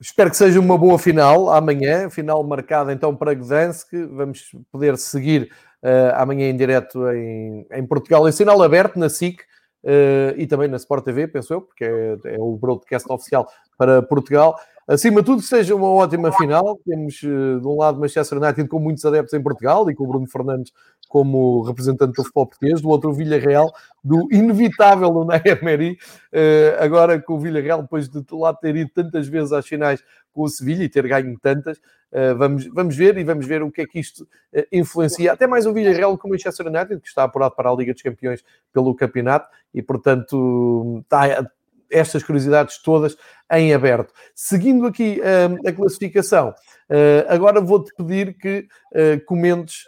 [0.00, 3.88] Espero que seja uma boa final amanhã, final marcada então para Gdansk.
[4.10, 5.50] Vamos poder seguir
[5.82, 9.40] uh, amanhã em direto em, em Portugal, em sinal aberto na SIC
[9.84, 13.48] uh, e também na Sport TV, penso eu, porque é, é o broadcast oficial
[13.78, 14.56] para Portugal.
[14.86, 16.78] Acima de tudo, que seja uma ótima final.
[16.86, 20.06] Temos, eh, de um lado, Manchester United com muitos adeptos em Portugal e com o
[20.06, 20.72] Bruno Fernandes
[21.08, 23.72] como representante do futebol português, do outro o Villarreal,
[24.02, 25.96] do inevitável Unai Emery,
[26.32, 30.42] eh, agora com o Villarreal, depois de lá ter ido tantas vezes às finais com
[30.42, 31.80] o Sevilha e ter ganho tantas,
[32.12, 34.28] eh, vamos, vamos ver e vamos ver o que é que isto
[34.70, 35.32] influencia.
[35.32, 38.02] Até mais o Villarreal com o Manchester United, que está apurado para a Liga dos
[38.02, 41.46] Campeões pelo campeonato e, portanto, está
[41.94, 43.16] estas curiosidades todas
[43.50, 44.12] em aberto.
[44.34, 49.84] Seguindo aqui uh, a classificação, uh, agora vou-te pedir que uh, comentes.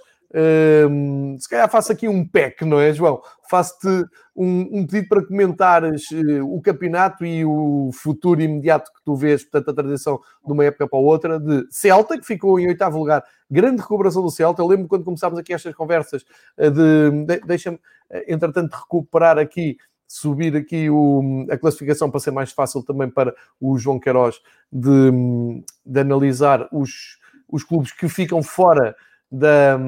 [1.38, 3.22] se calhar faço aqui um pack, não é, João?
[3.48, 3.88] Faço-te
[4.34, 6.08] um, um, pedido para comentares
[6.42, 10.86] o campeonato e o futuro imediato que tu vês, portanto, a transição de uma época
[10.88, 14.60] para outra, de Celta, que ficou em oitavo lugar, grande recuperação do Celta.
[14.60, 16.24] Eu lembro quando começámos aqui estas conversas,
[16.58, 17.78] de, de deixa-me,
[18.28, 23.76] entretanto, recuperar aqui subir aqui o, a classificação para ser mais fácil também para o
[23.78, 24.40] João Queiroz
[24.72, 25.10] de,
[25.84, 28.94] de analisar os, os clubes que ficam fora
[29.30, 29.78] da.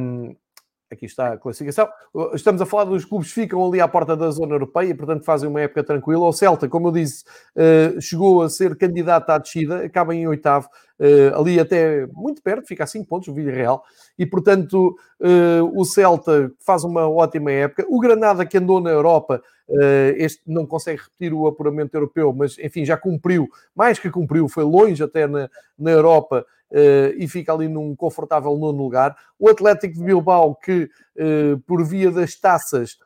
[0.90, 1.86] Aqui está a classificação.
[2.32, 5.46] Estamos a falar dos clubes que ficam ali à porta da zona europeia, portanto fazem
[5.46, 6.26] uma época tranquila.
[6.26, 7.24] O Celta, como eu disse,
[7.54, 10.66] eh, chegou a ser candidato à descida, acaba em oitavo,
[10.98, 13.82] eh, ali até muito perto, fica a 5 pontos, o Villarreal,
[14.18, 17.84] e portanto eh, o Celta faz uma ótima época.
[17.86, 19.42] O Granada, que andou na Europa,
[20.16, 24.64] este não consegue repetir o apuramento europeu, mas enfim, já cumpriu, mais que cumpriu, foi
[24.64, 26.46] longe até na, na Europa
[27.16, 29.16] e fica ali num confortável nono lugar.
[29.38, 30.90] O Atlético de Bilbao, que
[31.66, 32.98] por via das taças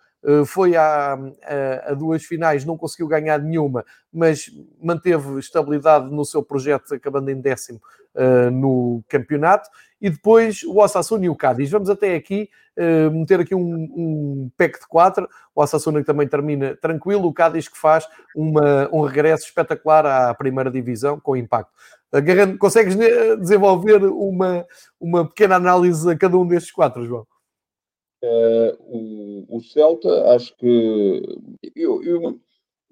[0.47, 4.51] foi a, a, a, duas finais, não conseguiu ganhar nenhuma, mas
[4.81, 7.81] manteve estabilidade no seu projeto, acabando em décimo
[8.15, 9.69] uh, no campeonato.
[10.01, 11.71] E depois o Osasuna e o Cádiz.
[11.71, 15.29] Vamos até aqui uh, meter aqui um, um pack de quatro.
[15.55, 20.35] O Osasuna que também termina tranquilo, o Cádiz que faz uma, um regresso espetacular à
[20.35, 21.73] primeira divisão, com impacto.
[22.13, 22.95] Agarrando, consegues
[23.39, 24.67] desenvolver uma,
[25.01, 27.27] uma pequena análise a cada um destes quatro, João?
[28.23, 31.23] Uh, o, o, Celta, acho que
[31.75, 32.41] eu, eu,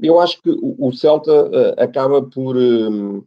[0.01, 3.23] eu acho que o, Celta uh, acaba por, um,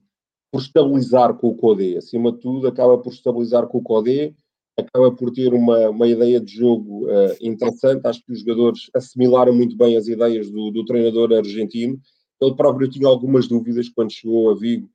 [0.52, 4.34] por estabilizar com o Codé, acima de tudo, acaba por estabilizar com o Codé,
[4.78, 8.06] acaba por ter uma, uma ideia de jogo uh, interessante.
[8.06, 12.00] Acho que os jogadores assimilaram muito bem as ideias do, do treinador argentino.
[12.42, 14.90] Ele próprio tinha algumas dúvidas quando chegou a Vigo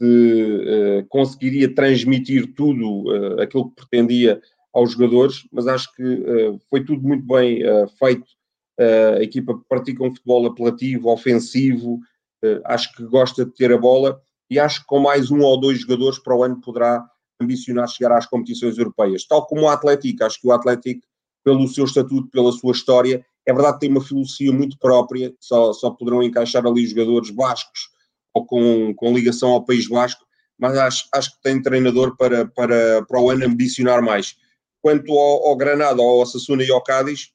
[0.00, 4.40] se uh, conseguiria transmitir tudo uh, aquilo que pretendia
[4.72, 7.60] aos jogadores, mas acho que uh, foi tudo muito bem
[7.98, 8.26] feito.
[8.78, 12.00] a equipa pratica um futebol apelativo, ofensivo,
[12.64, 15.80] acho que gosta de ter a bola e acho que com mais um ou dois
[15.80, 17.04] jogadores para o ano poderá
[17.38, 19.26] ambicionar chegar às competições europeias.
[19.26, 21.06] Tal como o Atlético, acho que o Atlético,
[21.44, 25.74] pelo seu estatuto, pela sua história, é verdade que tem uma filosofia muito própria, só,
[25.74, 27.90] só poderão encaixar ali jogadores bascos
[28.34, 30.24] ou com, com ligação ao País Basco,
[30.58, 34.36] mas acho, acho que tem treinador para, para, para o ano ambicionar mais.
[34.82, 37.32] Quanto ao, ao Granada, ao Sassuna e ao Cádiz,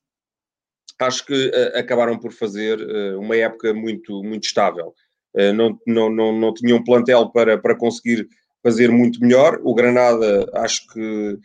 [1.00, 4.94] acho que uh, acabaram por fazer uh, uma época muito, muito estável.
[5.36, 8.28] Uh, não, não, não, não tinham plantel para, para conseguir
[8.64, 9.60] fazer muito melhor.
[9.64, 11.38] O Granada, acho que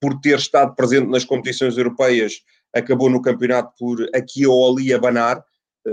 [0.00, 2.34] por ter estado presente nas competições europeias,
[2.72, 5.44] acabou no campeonato por aqui ou ali abanar,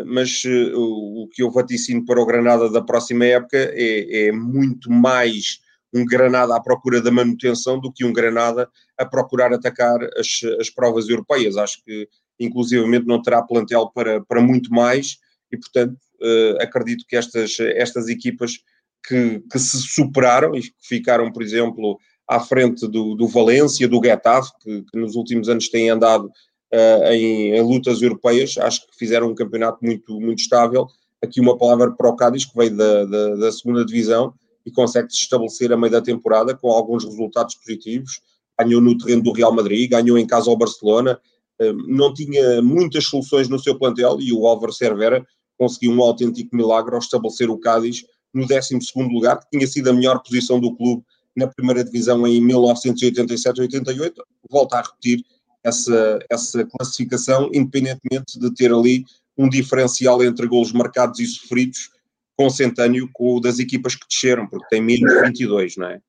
[0.06, 4.92] mas uh, o que eu vaticino para o Granada da próxima época é, é, muito
[4.92, 5.60] mais
[5.94, 10.70] um Granada à procura da manutenção do que um Granada a procurar atacar as, as
[10.70, 11.56] provas europeias.
[11.56, 12.08] Acho que,
[12.40, 15.18] inclusivamente, não terá plantel para, para muito mais
[15.52, 18.60] e, portanto, uh, acredito que estas, estas equipas
[19.08, 24.04] que, que se superaram e que ficaram, por exemplo, à frente do, do Valência, do
[24.04, 26.30] Getafe, que, que nos últimos anos têm andado
[26.72, 30.88] em, em, lutas europeias, acho que fizeram um campeonato muito, muito estável.
[31.24, 34.34] Aqui uma palavra para o Cádiz, que veio da, da, da segunda divisão
[34.65, 38.20] e consegue se estabelecer a meio da temporada com alguns resultados positivos.
[38.59, 41.20] Ganhou no terreno do Real Madrid, ganhou em casa ao Barcelona,
[41.61, 45.26] uh, não tinha muitas soluções no seu plantel e o Álvaro Cervera
[45.57, 48.03] conseguiu um autêntico milagre ao estabelecer o Cádiz
[48.34, 48.78] no 12
[49.11, 51.03] lugar, que tinha sido a melhor posição do clube
[51.36, 54.13] na primeira divisão em 1987-88,
[54.49, 55.24] volta a repetir
[55.68, 59.05] essa, essa classificação, independentemente de ter ali
[59.38, 61.91] um diferencial entre golos marcados e sofridos,
[62.36, 65.99] consentâneo com o das equipas que desceram, porque tem menos 22, não é?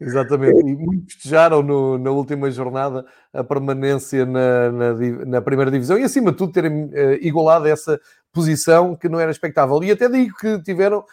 [0.00, 4.94] Exatamente, e muitos festejaram no, na última jornada a permanência na, na,
[5.26, 8.00] na, primeira divisão e, acima de tudo, terem uh, igualado essa
[8.32, 9.84] posição que não era expectável.
[9.84, 11.04] E até digo que tiveram uh,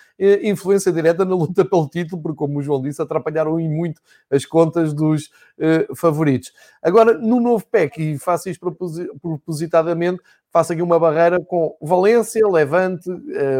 [0.41, 4.45] influência direta na luta pelo título, porque, como o João disse, atrapalharam em muito as
[4.45, 5.25] contas dos
[5.57, 6.53] uh, favoritos.
[6.81, 8.73] Agora, no novo PEC, e faço isto
[9.21, 13.09] propositadamente, faço aqui uma barreira com Valência, Levante,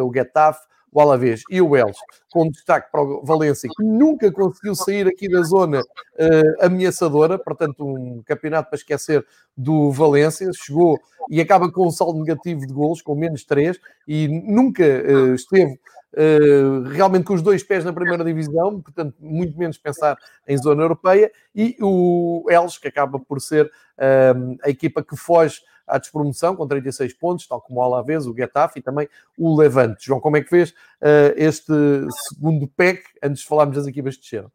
[0.01, 0.61] o Getafe,
[0.97, 1.99] o Alavés e o Elche,
[2.31, 7.85] com destaque para o Valência, que nunca conseguiu sair aqui da zona uh, ameaçadora, portanto,
[7.85, 9.23] um campeonato para esquecer
[9.55, 10.97] do Valência, chegou
[11.29, 15.79] e acaba com um saldo negativo de golos, com menos 3, e nunca uh, esteve
[16.13, 20.17] Uh, realmente com os dois pés na primeira divisão, portanto, muito menos pensar
[20.47, 25.59] em zona europeia, e o Elche, que acaba por ser uh, a equipa que foge
[25.88, 29.07] à despromoção com 36 pontos, tal como o Alavés, o Getafe e também
[29.38, 30.05] o Levante.
[30.05, 31.71] João, como é que vês uh, este
[32.29, 34.51] segundo PEC, antes de falarmos das equipas que desceram?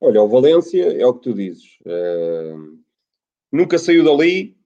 [0.00, 1.78] Olha, o Valência é o que tu dizes.
[1.80, 2.78] Uh,
[3.50, 4.56] nunca saiu dali,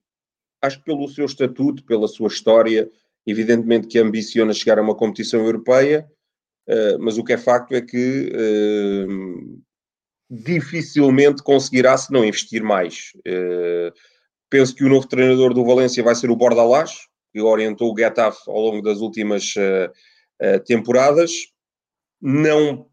[0.60, 2.90] acho que pelo seu estatuto, pela sua história,
[3.26, 6.10] evidentemente que ambiciona chegar a uma competição europeia,
[6.68, 8.30] uh, mas o que é facto é que
[10.32, 13.12] dificilmente conseguirá se não investir mais.
[13.18, 13.92] Uh,
[14.52, 18.38] Penso que o novo treinador do Valência vai ser o Bordalás, que orientou o Getafe
[18.50, 19.90] ao longo das últimas uh,
[20.44, 21.32] uh, temporadas.
[22.20, 22.86] Não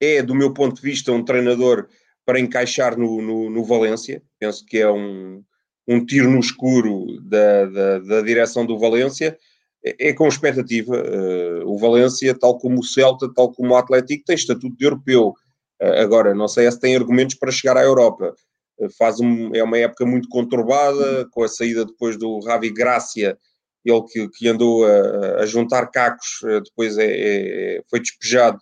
[0.00, 1.88] é, do meu ponto de vista, um treinador
[2.24, 4.22] para encaixar no, no, no Valência.
[4.38, 5.42] Penso que é um,
[5.88, 9.36] um tiro no escuro da, da, da direção do Valência.
[9.84, 10.94] É, é com expectativa.
[10.94, 15.34] Uh, o Valência, tal como o Celta, tal como o Atlético, tem estatuto de europeu.
[15.80, 18.32] agora, não sei se tem argumentos para chegar à Europa
[18.96, 23.36] faz um, é uma época muito conturbada, com a saída depois do Ravi Gracia,
[23.84, 28.58] ele que, que andou a, a, juntar cacos, eh, depois é, é, foi despejado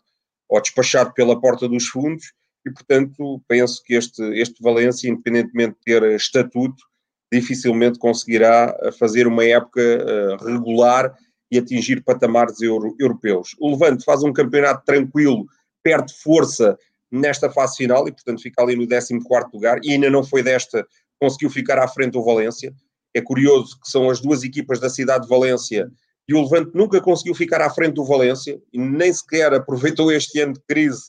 [0.48, 2.32] ou despachado pela porta dos fundos,
[2.64, 6.82] e portanto penso que este, este Valência, independentemente de ter estatuto,
[7.32, 11.12] dificilmente conseguirá fazer uma época uh, regular
[11.50, 13.56] e atingir patamares euro, europeus.
[13.58, 15.44] O Levante faz um campeonato tranquilo,
[15.82, 16.78] perde força
[17.10, 19.14] nesta fase final e, portanto, fica ali no 14
[19.52, 20.86] lugar e ainda não foi desta,
[21.20, 22.74] conseguiu ficar à frente do Valência.
[23.14, 25.90] É curioso que são as duas equipas da cidade de Valência
[26.28, 30.40] e o Levante nunca conseguiu ficar à frente do Valência e nem sequer aproveitou este
[30.40, 31.04] ano de crise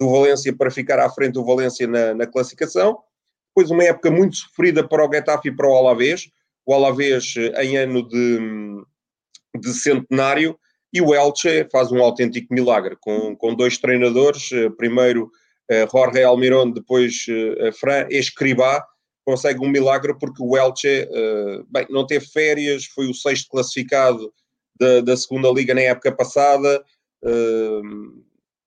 [0.00, 2.98] do Valência para ficar à frente do Valência na, na classificação.
[3.54, 6.28] depois uma época muito sofrida para o Getafe e para o Alavés,
[6.66, 8.84] o Alavés em ano de,
[9.60, 10.58] de centenário,
[10.92, 15.30] e o Elche faz um autêntico milagre, com, com dois treinadores, primeiro
[15.90, 17.24] Jorge Almiron, depois
[17.78, 18.84] Fran Escribá,
[19.24, 21.08] consegue um milagre porque o Elche,
[21.70, 24.32] bem, não teve férias, foi o sexto classificado
[24.78, 26.82] da, da segunda liga na época passada,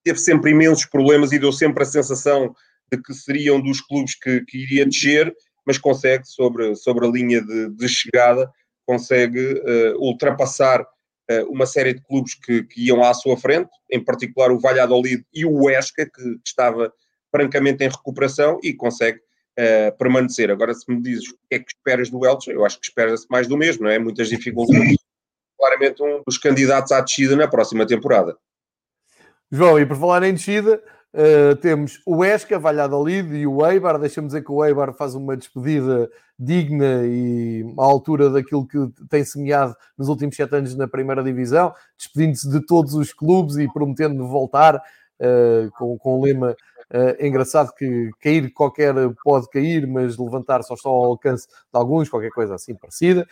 [0.02, 2.54] teve sempre imensos problemas e deu sempre a sensação
[2.90, 5.34] de que seria um dos clubes que, que iria descer,
[5.66, 8.50] mas consegue, sobre, sobre a linha de, de chegada,
[8.86, 9.60] consegue
[9.98, 10.86] ultrapassar
[11.48, 15.44] uma série de clubes que, que, iam à sua frente, em particular o Valladolid e
[15.44, 16.92] o Huesca, que estava
[17.30, 20.50] francamente em recuperação e consegue uh, permanecer.
[20.50, 23.26] Agora, se me dizes o que é que esperas do Elche, eu acho que espera-se
[23.30, 23.98] mais do mesmo, não é?
[23.98, 24.96] Muitas dificuldades.
[25.58, 28.36] Claramente um dos candidatos à descida na próxima temporada.
[29.50, 30.82] João, e por falar em descida,
[31.16, 33.98] uh, temos o Esca, Valladolid e o Eibar.
[33.98, 36.08] Deixa-me dizer que o Eibar faz uma despedida
[36.38, 41.72] digna e à altura daquilo que tem semeado nos últimos sete anos na primeira divisão,
[41.96, 46.54] despedindo-se de todos os clubes e prometendo voltar uh, com, com o lema
[46.88, 48.94] Uh, engraçado que cair qualquer
[49.24, 53.26] pode cair, mas levantar só está ao alcance de alguns, qualquer coisa assim parecida.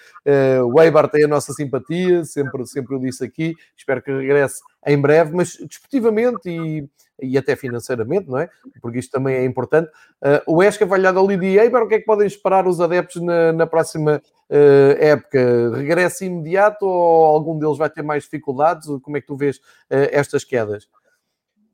[0.66, 5.01] O Eibar tem a nossa simpatia, sempre, sempre eu disse aqui, espero que regresse em
[5.01, 6.89] breve, mas desportivamente e,
[7.21, 8.49] e até financeiramente, não é?
[8.81, 9.89] Porque isto também é importante.
[10.23, 13.53] Uh, o Esca, Valladolid e Eibar, o que é que podem esperar os adeptos na,
[13.53, 15.77] na próxima uh, época?
[15.77, 18.89] Regresso imediato ou algum deles vai ter mais dificuldades?
[19.03, 20.89] Como é que tu vês estas quedas?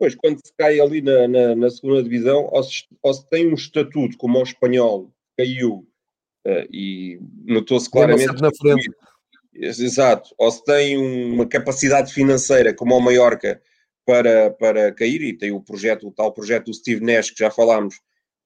[0.01, 3.47] Pois, quando se cai ali na, na, na segunda divisão, ou se, ou se, tem
[3.51, 5.87] um estatuto como o espanhol caiu
[6.47, 8.41] uh, e notou-se claramente.
[8.41, 8.91] Na frente.
[9.53, 13.61] Exato, ou se tem uma capacidade financeira como o Mallorca
[14.07, 17.51] para, para cair, e tem o projeto, o tal projeto do Steve Nash que já
[17.51, 17.97] falámos,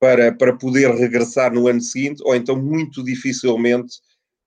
[0.05, 3.97] para, para poder regressar no ano seguinte, ou então muito dificilmente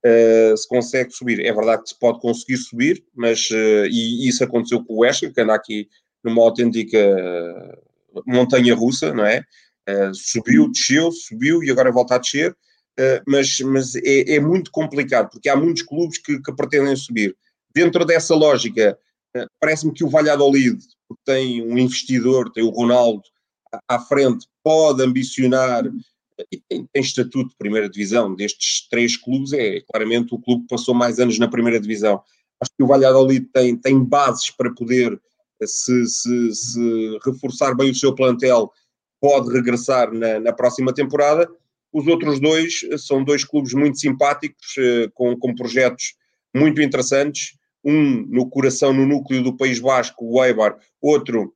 [0.06, 1.40] uh, se consegue subir.
[1.44, 5.34] É verdade que se pode conseguir subir, mas uh, e isso aconteceu com o Wesley,
[5.34, 5.88] que anda aqui
[6.24, 7.80] numa autêntica eh,
[8.26, 9.44] montanha russa, não é?
[9.88, 12.56] Uh, subiu, desceu, subiu e agora volta a descer,
[13.26, 17.38] mas, mas é, é, muito complicado porque há muitos clubes que, que pretendem subir.
[17.74, 18.98] Dentro dessa lógica,
[19.60, 23.24] parece-me que o Valladolid, porque tem um investidor, tem o Ronaldo
[23.88, 25.86] à, frente, pode ambicionar
[26.52, 28.36] e tem, tem, estatuto de primeira divisão.
[28.36, 32.22] Destes três clubes, é claramente o clube que passou mais anos na primeira divisão.
[32.62, 35.20] Acho que o Valladolid tem, tem bases para poder
[35.64, 38.72] se, se, se reforçar bem o seu plantel,
[39.20, 41.50] pode regressar na, na, próxima temporada.
[41.92, 46.16] Os outros dois são dois clubes muito simpáticos, eh, com, com projetos
[46.56, 47.58] muito interessantes.
[47.84, 51.54] Um no coração, no núcleo do País Basco, o Eibar, outro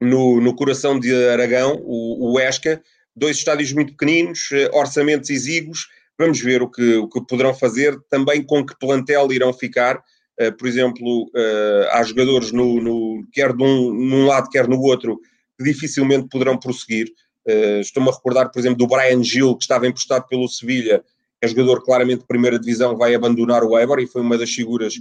[0.00, 2.82] no, no coração de Aragão, o, o Esca.
[3.14, 5.88] Dois estádios muito pequeninos, eh, orçamentos exíguos.
[6.18, 10.02] Vamos ver o que, o que poderão fazer, também com que plantel irão ficar
[10.38, 14.78] Uh, por exemplo, uh, há jogadores no, no, quer de um, num lado, quer no
[14.80, 15.18] outro,
[15.56, 17.08] que dificilmente poderão prosseguir.
[17.48, 21.02] Uh, Estou-me a recordar, por exemplo, do Brian Gil, que estava emprestado pelo Sevilha,
[21.46, 24.94] é jogador claramente de primeira divisão, vai abandonar o Eibar e foi uma das figuras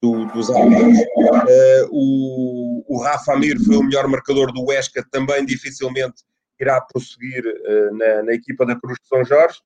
[0.00, 0.98] do, dos árbitros.
[0.98, 6.24] Uh, o, o Rafa Amir foi o melhor marcador do Huesca, também dificilmente
[6.58, 9.58] irá prosseguir uh, na, na, equipa da Cruz de São Jorge.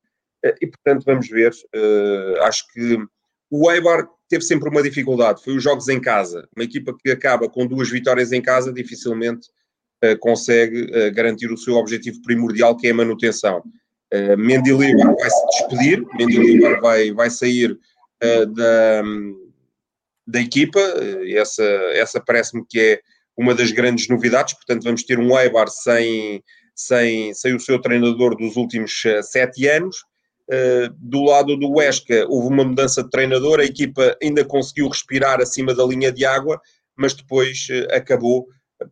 [0.44, 1.52] Uh, e, portanto, vamos ver.
[2.42, 2.98] acho que
[3.50, 6.48] o Eibar teve sempre uma dificuldade, foi os jogos em casa.
[6.56, 9.48] Uma equipa que acaba com duas vitórias em casa dificilmente
[10.20, 13.62] consegue garantir o seu objetivo primordial, que é a manutenção.
[14.14, 19.02] Uh, Mendilibar vai se despedir, Mendilibar vai, vai sair uh, da,
[20.26, 20.80] da equipa,
[21.34, 23.00] essa, essa parece-me que é
[23.36, 26.42] uma das grandes novidades, portanto vamos ter um Eibar sem,
[26.74, 29.96] sem, sem o seu treinador dos últimos sete anos,
[30.46, 35.40] Uh, do lado do Huesca houve uma mudança de treinador, a equipa ainda conseguiu respirar
[35.40, 36.60] acima da linha de água,
[36.94, 38.46] mas depois uh, acabou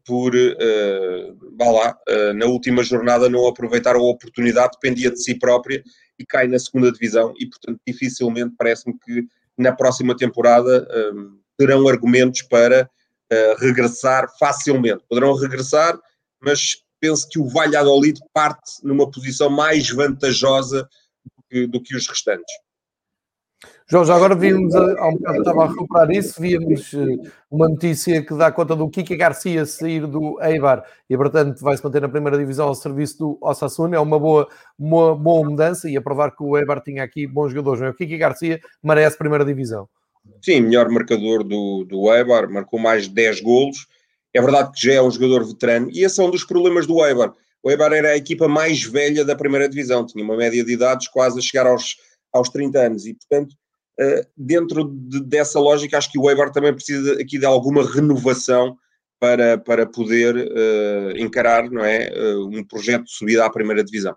[0.05, 5.39] por, uh, vá lá, uh, na última jornada não aproveitar a oportunidade, dependia de si
[5.39, 5.83] própria
[6.19, 9.27] e cai na segunda divisão e, portanto, dificilmente parece-me que
[9.59, 10.87] na próxima temporada
[11.59, 12.89] terão argumentos para
[13.59, 15.05] regressar facilmente.
[15.09, 15.99] Poderão regressar,
[16.41, 20.89] mas penso que o Valladolid parte numa posição mais vantajosa
[21.51, 22.55] que, do que os restantes.
[23.89, 28.25] João, já agora vimos, há um bocado estava a recuperar isso, víamos eh, uma notícia
[28.25, 32.09] que dá conta do Kiki Garcia sair do Eibar e, portanto, vai se manter na
[32.09, 33.97] primeira divisão ao serviço do Osasuna.
[33.97, 37.51] É uma boa, uma boa mudança e a provar que o Eibar tinha aqui bons
[37.51, 37.81] jogadores.
[37.81, 37.91] Não é?
[37.91, 39.89] O Kiki Garcia merece primeira divisão.
[40.41, 43.87] Sim, melhor marcador do, do Eibar, marcou mais de 10 golos.
[44.33, 47.05] É verdade que já é um jogador veterano e esse é um dos problemas do
[47.05, 47.35] Eibar.
[47.63, 51.09] o Eibar era a equipa mais velha da primeira divisão, tinha uma média de idades
[51.09, 51.97] quase a chegar aos,
[52.33, 53.55] aos 30 anos e, portanto,
[54.37, 58.77] dentro de, dessa lógica, acho que o Eibar também precisa aqui de alguma renovação
[59.19, 64.17] para, para poder uh, encarar não é, uh, um projeto de subida à primeira divisão.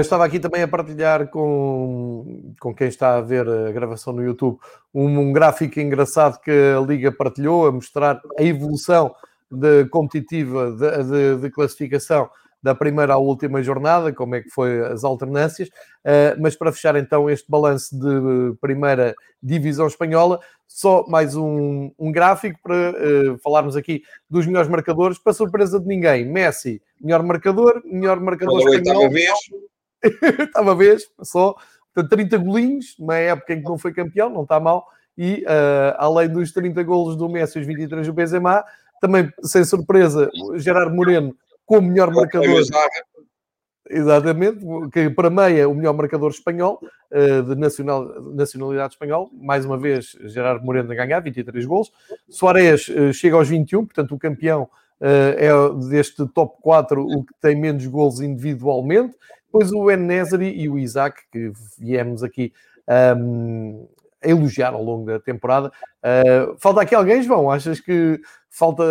[0.00, 4.58] Estava aqui também a partilhar com, com quem está a ver a gravação no YouTube
[4.92, 9.14] um, um gráfico engraçado que a Liga partilhou a mostrar a evolução
[9.50, 12.28] de competitiva de, de, de classificação
[12.64, 16.96] da primeira à última jornada, como é que foi as alternâncias, uh, mas para fechar
[16.96, 23.76] então este balanço de primeira divisão espanhola, só mais um, um gráfico para uh, falarmos
[23.76, 29.10] aqui dos melhores marcadores, para surpresa de ninguém, Messi, melhor marcador, melhor marcador Pela espanhol.
[29.10, 29.30] vez.
[30.48, 31.54] estava vez, só,
[31.94, 34.86] portanto, 30 golinhos, numa época em que não foi campeão, não está mal,
[35.18, 38.64] e uh, além dos 30 golos do Messi e os 23 do Benzema,
[39.02, 42.62] também, sem surpresa, Gerardo Moreno como melhor marcador.
[43.88, 49.76] Exatamente, que para meia o melhor marcador espanhol, eh, de nacional, nacionalidade espanhol, mais uma
[49.76, 51.92] vez Gerardo Moreno a ganhar, 23 gols.
[52.30, 57.34] Soares eh, chega aos 21, portanto o campeão eh, é deste top 4 o que
[57.42, 59.14] tem menos gols individualmente.
[59.46, 62.52] Depois o Enesri e o Isaac, que viemos aqui
[63.16, 63.86] um,
[64.20, 65.70] a elogiar ao longo da temporada.
[66.02, 67.50] Uh, falta aqui alguém, João?
[67.50, 68.20] Achas que
[68.54, 68.84] falta,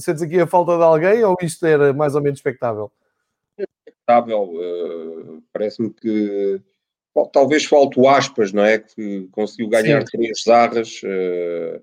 [0.00, 2.90] sentes aqui a falta de alguém ou isto era mais ou menos expectável?
[3.58, 6.60] Expectável, uh, parece-me que
[7.14, 8.78] bom, talvez falte o Aspas, não é?
[8.78, 10.18] Que conseguiu ganhar Sim.
[10.18, 11.82] três zarras, uh,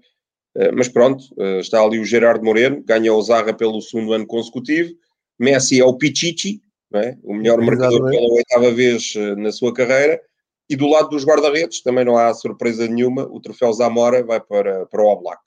[0.74, 1.24] mas pronto,
[1.62, 4.94] está ali o Gerardo Moreno, ganha o Zarra pelo segundo ano consecutivo.
[5.40, 6.62] Messi é o Pichichi,
[6.94, 7.16] é?
[7.24, 10.22] o melhor marcador pela oitava vez na sua carreira.
[10.70, 14.86] E do lado dos guarda-redes, também não há surpresa nenhuma, o troféu Zamora vai para,
[14.88, 15.42] para o Oblak.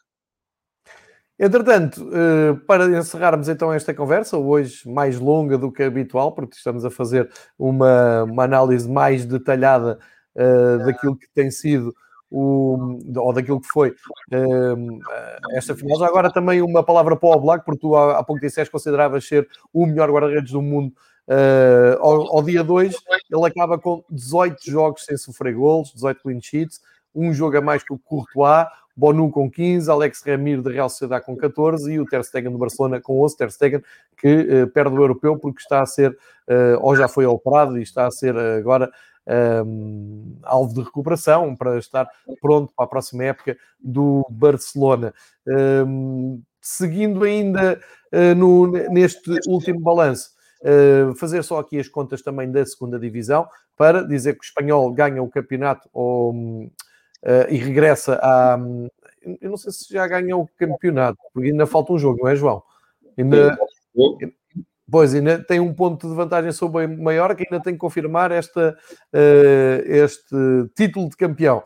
[1.39, 6.85] Entretanto, eh, para encerrarmos então esta conversa, hoje mais longa do que habitual, porque estamos
[6.85, 7.29] a fazer
[7.59, 9.99] uma, uma análise mais detalhada
[10.37, 11.93] uh, daquilo que tem sido
[12.31, 14.99] o, ou daquilo que foi uh,
[15.53, 15.99] esta final.
[15.99, 18.73] Já agora também uma palavra para o Oblak, porque tu há, há pouco disseste que
[18.73, 20.93] consideravas ser o melhor guarda-redes do mundo
[21.27, 22.95] Uh, ao, ao, dia 2,
[23.33, 26.83] ele acaba com 18 jogos sem sofrer gols, 18 clean sheets,
[27.15, 28.67] um jogo a mais que o Courtois,
[28.97, 32.59] Bonu com 15, Alex Ramiro de Real Sociedade com 14 e o Ter Stegen do
[32.59, 33.37] Barcelona com 11.
[33.37, 33.83] Ter Stegen
[34.17, 37.83] que uh, perde o europeu porque está a ser, uh, ou já foi operado e
[37.83, 38.91] está a ser agora
[39.67, 42.09] um, alvo de recuperação para estar
[42.41, 45.15] pronto para a próxima época do Barcelona.
[45.47, 47.81] Um, seguindo ainda
[48.37, 50.35] no, neste último balanço,
[50.65, 54.91] Uh, fazer só aqui as contas também da segunda divisão para dizer que o espanhol
[54.95, 56.33] ganha o campeonato ou,
[57.25, 58.57] uh, e regressa a.
[58.57, 58.89] Um,
[59.41, 62.37] eu não sei se já ganha o campeonato, porque ainda falta um jogo, não é,
[62.37, 62.63] João?
[63.17, 63.57] Ainda,
[64.91, 68.31] pois, ainda tem um ponto de vantagem sobre o maior que ainda tem que confirmar
[68.31, 68.77] esta,
[69.15, 70.37] uh, este
[70.77, 71.63] título de campeão.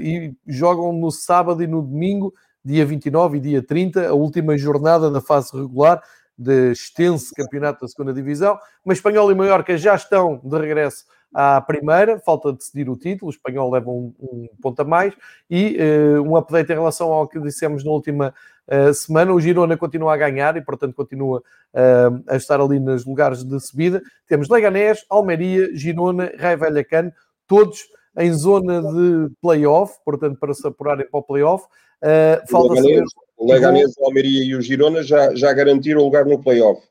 [0.00, 2.32] e jogam no sábado e no domingo,
[2.64, 6.00] dia 29 e dia 30, a última jornada da fase regular
[6.38, 11.60] de extenso campeonato da segunda divisão, mas Espanhol e Mallorca já estão de regresso à
[11.60, 15.14] primeira, falta decidir o título, o Espanhol leva um, um ponto a mais,
[15.50, 18.34] e uh, um update em relação ao que dissemos na última
[18.68, 23.04] uh, semana, o Girona continua a ganhar e, portanto, continua uh, a estar ali nos
[23.04, 24.02] lugares de subida.
[24.26, 27.12] Temos Leganés, Almeria, Girona, Rai Vallecano,
[27.46, 27.80] todos
[28.16, 31.66] em zona de playoff, portanto, para se apurarem para o playoff.
[32.02, 33.04] Uh, falta saber
[33.36, 36.82] o Leganés, o Almeria e o Girona já, já garantiram o lugar no playoff.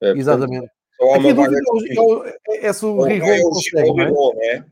[0.00, 0.70] É, Exatamente.
[0.96, 1.58] Só há uma vaga
[2.48, 4.06] é, é se o Riron é consegue, não é?
[4.06, 4.64] Riron, é?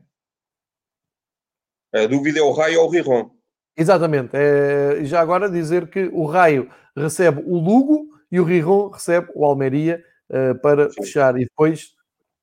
[2.03, 3.29] A dúvida é o Raio ou o Riron.
[3.77, 4.31] Exatamente.
[4.33, 9.45] É, já agora dizer que o Raio recebe o Lugo e o Riron recebe o
[9.45, 11.03] Almeria uh, para Sim.
[11.03, 11.37] fechar.
[11.37, 11.91] E depois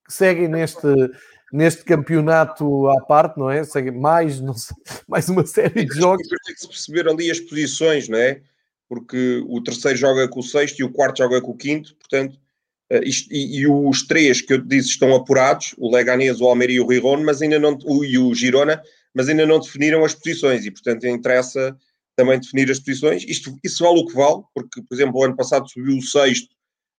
[0.08, 0.86] seguem neste,
[1.52, 3.62] neste campeonato à parte, não é?
[3.92, 4.76] Mais, não sei,
[5.06, 6.26] mais uma série de jogos.
[6.26, 8.40] Tem que se perceber ali as posições, não é?
[8.92, 12.38] porque o terceiro joga com o sexto e o quarto joga com o quinto, portanto,
[12.92, 16.76] uh, isto, e, e, os três que eu disse estão apurados, o Leganés, o Almeria
[16.76, 18.82] e o Riron, mas ainda não, o, e o Girona,
[19.14, 21.74] mas ainda não definiram as posições, e portanto interessa
[22.14, 23.24] também definir as posições.
[23.26, 26.54] Isto, isso vale o que vale, porque, por exemplo, o ano passado subiu o sexto,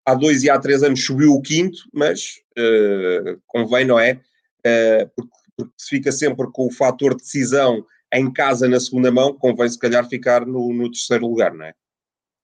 [0.06, 4.18] há dois e há três anos subiu o quinto, mas uh, convém, não é?
[4.66, 9.34] Uh, porque, porque se fica sempre com o fator decisão em casa na segunda mão,
[9.34, 11.72] convém se calhar ficar no, no terceiro lugar, não é?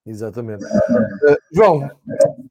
[0.07, 0.65] Exatamente.
[0.65, 1.91] Uh, João,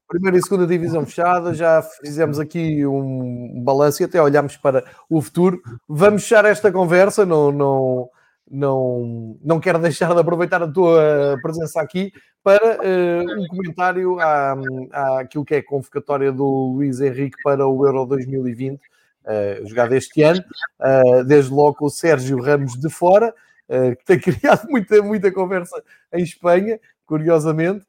[0.06, 5.20] primeira e segunda divisão fechada, já fizemos aqui um balanço e até olhamos para o
[5.20, 5.60] futuro.
[5.88, 8.08] Vamos fechar esta conversa, não, não,
[8.48, 12.12] não, não quero deixar de aproveitar a tua presença aqui
[12.44, 14.54] para uh, um comentário à,
[14.92, 18.80] à, aquilo que é a convocatória do Luís Henrique para o Euro 2020,
[19.28, 20.42] uh, jogado este ano.
[20.80, 23.34] Uh, desde logo o Sérgio Ramos de fora,
[23.68, 25.82] uh, que tem criado muita, muita conversa
[26.12, 27.86] em Espanha, curiosamente.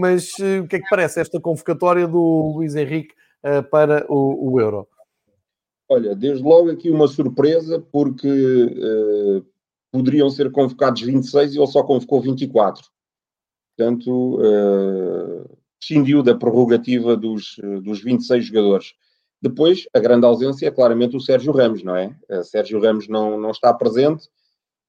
[0.00, 3.14] mas o que é que parece esta convocatória do Luís Henrique
[3.70, 4.88] para o, o Euro?
[5.88, 8.28] Olha, desde logo aqui uma surpresa, porque
[9.92, 12.82] poderiam ser convocados 26 e ele só convocou 24.
[13.76, 18.94] Portanto, uh, da prerrogativa dos, dos 26 jogadores.
[19.48, 22.14] Depois, a grande ausência é claramente o Sérgio Ramos, não é?
[22.28, 24.26] Uh, Sérgio Ramos não, não está presente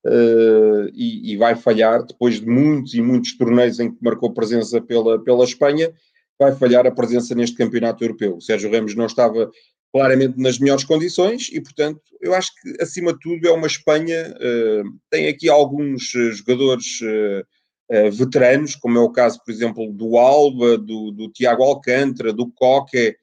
[0.06, 4.82] uh, e, e, vai falhar, depois de muitos e muitos torneios em que marcou presença
[4.82, 5.94] pela, pela Espanha,
[6.40, 8.38] vai falhar a presença neste campeonato europeu.
[8.38, 9.50] O Sérgio Ramos não estava
[9.92, 14.36] claramente nas melhores condições e, portanto, eu acho que, acima de tudo, é uma Espanha.
[14.38, 20.78] Uh, tem aqui alguns jogadores uh, veteranos, como é o caso, por exemplo, do Alba,
[20.78, 23.16] do, do Tiago Alcântara, do Coque,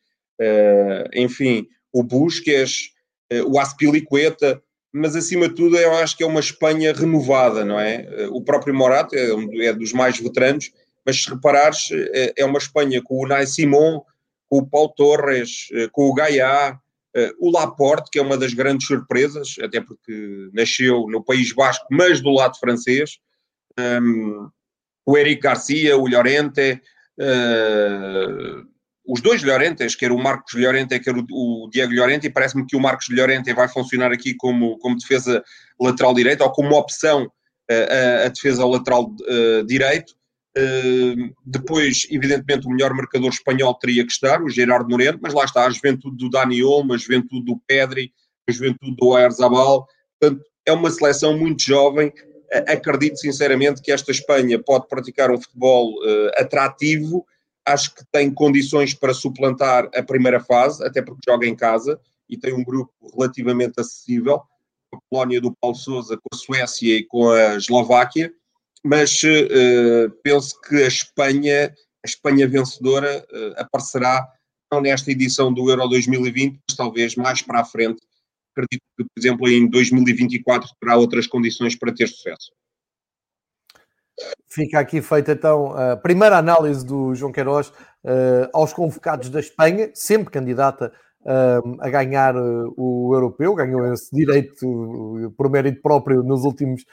[1.14, 2.90] enfim, o Busquets,
[3.46, 4.62] o Aspilicueta,
[4.92, 8.06] mas acima de tudo eu acho que é uma Espanha renovada, não é?
[8.30, 10.70] O próprio Morato é, é dos mais veteranos,
[11.04, 14.02] mas se reparares, é, é uma Espanha com o Nai Simon,
[14.48, 16.78] com o Paulo Torres, eh, com o Gaia,
[17.16, 21.86] eh, o Laporte, que é uma das grandes surpresas, até porque nasceu no País Basco,
[21.90, 23.18] mas do lado francês,
[23.78, 24.48] um,
[25.04, 26.80] o Eric Garcia, o Llorente,
[29.06, 32.76] os dois Llorentes, quer o Marcos Llorente, quer o, o Diego Llorente, e parece-me que
[32.76, 35.44] o Marcos Llorente vai funcionar aqui como, como defesa
[35.78, 40.14] lateral direito, ou como opção uh, a, a, defesa lateral uh, direito.
[40.56, 45.44] Uh, depois, evidentemente, o melhor marcador espanhol teria que estar, o Gerardo Moreno, mas lá
[45.44, 48.12] está a juventude do Dani Olmo, a juventude do Pedri,
[48.48, 49.86] a juventude do Oyarzabal.
[50.18, 52.08] Portanto, é uma seleção muito jovem.
[52.08, 55.92] Uh, acredito sinceramente que esta Espanha pode praticar um futebol
[56.38, 57.26] atrativo.
[57.66, 62.36] Acho que tem condições para suplantar a primeira fase, até porque joga em casa e
[62.36, 64.42] tem um grupo relativamente acessível.
[64.92, 68.32] A Polónia do Paulo Sousa, com a Suécia e com a Eslováquia
[68.84, 71.74] mas uh, penso que a Espanha,
[72.04, 74.28] a Espanha vencedora, uh, aparecerá
[74.70, 78.02] não nesta edição do Euro 2020, mas talvez mais para a frente.
[78.52, 82.52] Acredito que, por exemplo, em 2024 terá outras condições para ter sucesso.
[84.48, 89.90] Fica aqui feita então a primeira análise do João Queiroz uh, aos convocados da Espanha,
[89.94, 90.92] sempre candidata
[91.80, 96.84] a ganhar o europeu, ganhou esse direito por mérito próprio nos últimos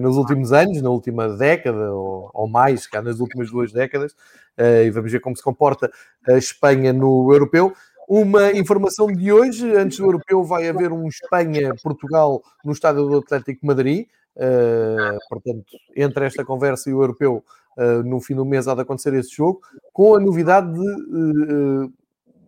[0.00, 4.84] nos últimos anos, na última década ou, ou mais, cá nas últimas duas décadas, uh,
[4.84, 5.90] e vamos ver como se comporta
[6.28, 7.72] a Espanha no europeu.
[8.08, 13.66] Uma informação de hoje, antes do europeu, vai haver um Espanha-Portugal no estádio do Atlético
[13.66, 14.06] Madrid.
[14.36, 15.64] Uh, portanto,
[15.96, 17.44] entre esta conversa e o europeu,
[17.78, 19.60] uh, no fim do mês há de acontecer esse jogo,
[19.92, 21.92] com a novidade de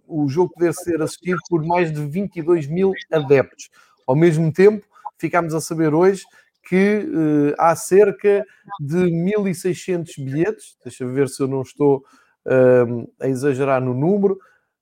[0.08, 3.68] o jogo poder ser assistido por mais de 22 mil adeptos.
[4.06, 4.86] Ao mesmo tempo,
[5.18, 6.24] ficámos a saber hoje
[6.68, 8.44] que uh, há cerca
[8.80, 12.04] de 1.600 bilhetes, deixa ver se eu não estou
[12.44, 14.38] uh, a exagerar no número,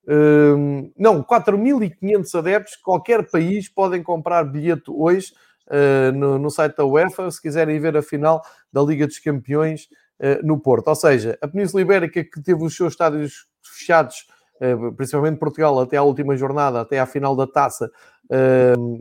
[0.06, 5.32] uh, não, 4.500 adeptos, qualquer país podem comprar bilhete hoje
[6.14, 8.42] no, no, site da UEFA, se quiserem ver a final
[8.72, 9.88] da Liga dos Campeões
[10.42, 10.88] no Porto.
[10.88, 14.26] Ou seja, a Península Ibérica que teve os seus estádios fechados
[14.96, 17.90] principalmente Portugal, até à última jornada, até à final da taça,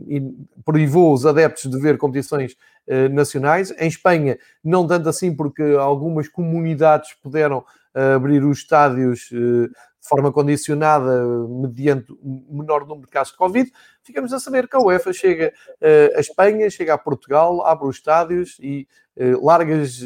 [0.08, 0.20] e
[0.64, 3.72] privou os adeptos de ver competições eh, nacionais.
[3.78, 7.64] Em Espanha, não tanto assim, porque algumas comunidades puderam eh,
[7.94, 12.12] abrir os estádios eh, de forma condicionada, mediante
[12.50, 13.72] menor número de casos de Covid.
[14.02, 15.52] Ficamos a saber que a UEFA chega
[16.14, 18.86] a Espanha, chega a Portugal, abre os estádios e
[19.40, 20.00] largas,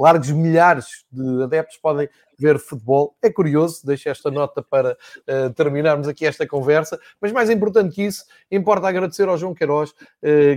[0.00, 2.08] largos milhares de adeptos podem
[2.38, 3.16] ver futebol.
[3.22, 8.02] É curioso, deixo esta nota para uh, terminarmos aqui esta conversa, mas mais importante que
[8.02, 9.94] isso, importa agradecer ao João Queiroz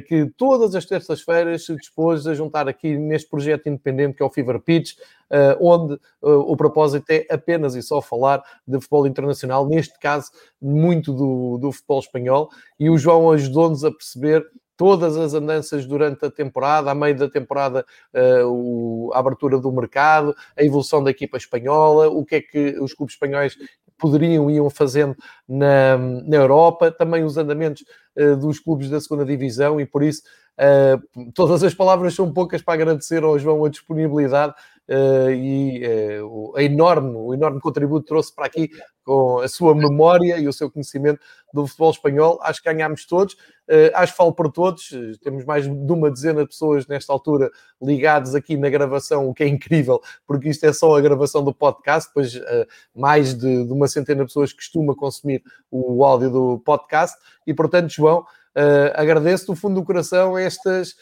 [0.07, 4.29] que todas as terças-feiras se dispôs a juntar aqui neste projeto independente que é o
[4.29, 4.93] Fever Pitch,
[5.59, 10.31] onde o propósito é apenas e só falar de futebol internacional, neste caso,
[10.61, 12.49] muito do, do futebol espanhol,
[12.79, 14.45] e o João ajudou-nos a perceber
[14.79, 17.85] todas as andanças durante a temporada, a meio da temporada,
[18.15, 22.79] uh, o, a abertura do mercado, a evolução da equipa espanhola, o que é que
[22.79, 23.57] os clubes espanhóis
[23.97, 27.83] poderiam iam fazendo na, na Europa, também os andamentos
[28.15, 30.21] uh, dos clubes da segunda divisão e por isso
[30.57, 34.53] uh, todas as palavras são poucas para agradecer ao João a disponibilidade
[34.89, 38.69] uh, e uh, o, enorme, o enorme contributo trouxe para aqui
[39.03, 41.19] com a sua memória e o seu conhecimento
[41.53, 42.39] do futebol espanhol.
[42.41, 44.89] Acho que ganhámos todos, uh, acho que falo por todos.
[45.21, 47.49] Temos mais de uma dezena de pessoas nesta altura
[47.81, 51.53] ligados aqui na gravação, o que é incrível, porque isto é só a gravação do
[51.53, 52.39] podcast, pois
[52.95, 57.89] mais de, de uma centena de pessoas costuma consumir o áudio do podcast e, portanto,
[57.89, 58.25] João.
[58.55, 60.95] Uh, agradeço do fundo do coração estas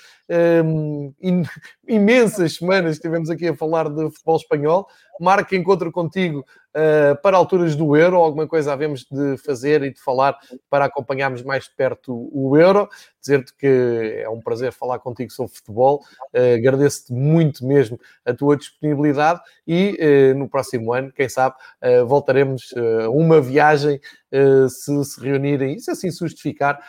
[0.63, 1.13] um,
[1.87, 4.87] imensas semanas que tivemos aqui a falar de futebol espanhol.
[5.19, 6.45] Marco, encontro contigo
[7.21, 10.37] para alturas do Euro, alguma coisa havemos de fazer e de falar
[10.69, 12.87] para acompanharmos mais de perto o Euro.
[13.19, 16.01] Dizer-te que é um prazer falar contigo sobre futebol.
[16.33, 21.55] Uh, Agradeço-te muito mesmo a tua disponibilidade e uh, no próximo ano, quem sabe,
[22.07, 23.99] voltaremos a uma viagem
[24.69, 26.79] se se reunirem e se assim se justificar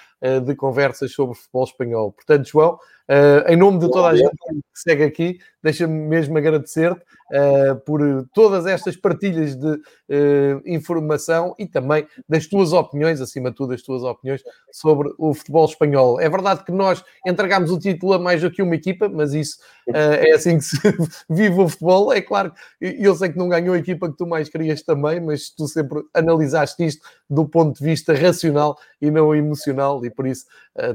[0.44, 2.12] de conversas sobre futebol espanhol.
[2.12, 2.78] Portanto, João,
[3.08, 8.00] Uh, em nome de toda a gente que segue aqui, deixa-me mesmo agradecer-te uh, por
[8.34, 13.82] todas estas partilhas de uh, informação e também das tuas opiniões, acima de tudo, as
[13.82, 16.20] tuas opiniões sobre o futebol espanhol.
[16.20, 19.58] É verdade que nós entregámos o título a mais do que uma equipa, mas isso
[19.88, 20.76] é assim que se
[21.28, 22.12] vive o futebol.
[22.12, 25.50] É claro, eu sei que não ganhou a equipa que tu mais querias também, mas
[25.50, 30.46] tu sempre analisaste isto do ponto de vista racional e não emocional, e por isso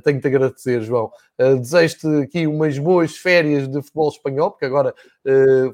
[0.03, 1.11] tenho-te agradecer, João.
[1.37, 4.93] Desejo-te aqui umas boas férias de futebol espanhol, porque agora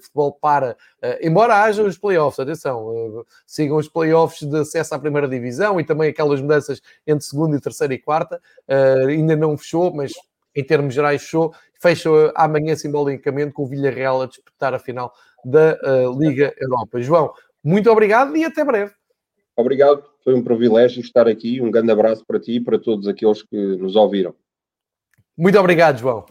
[0.01, 0.77] futebol para,
[1.21, 5.83] embora haja os playoffs, atenção, uh, sigam os playoffs de acesso à primeira divisão e
[5.83, 8.41] também aquelas mudanças entre segunda e terceira e quarta,
[9.07, 10.11] ainda não fechou, mas
[10.55, 15.13] em termos gerais fechou, fecha amanhã simbolicamente com o Villarreal a disputar a final
[15.45, 15.77] da
[16.17, 17.01] Liga Europa.
[17.01, 18.91] João, muito obrigado e até breve.
[19.55, 21.61] Obrigado, foi um privilégio estar aqui.
[21.61, 24.33] Um grande abraço para ti e para todos aqueles que nos ouviram.
[25.37, 26.25] Muito obrigado, João.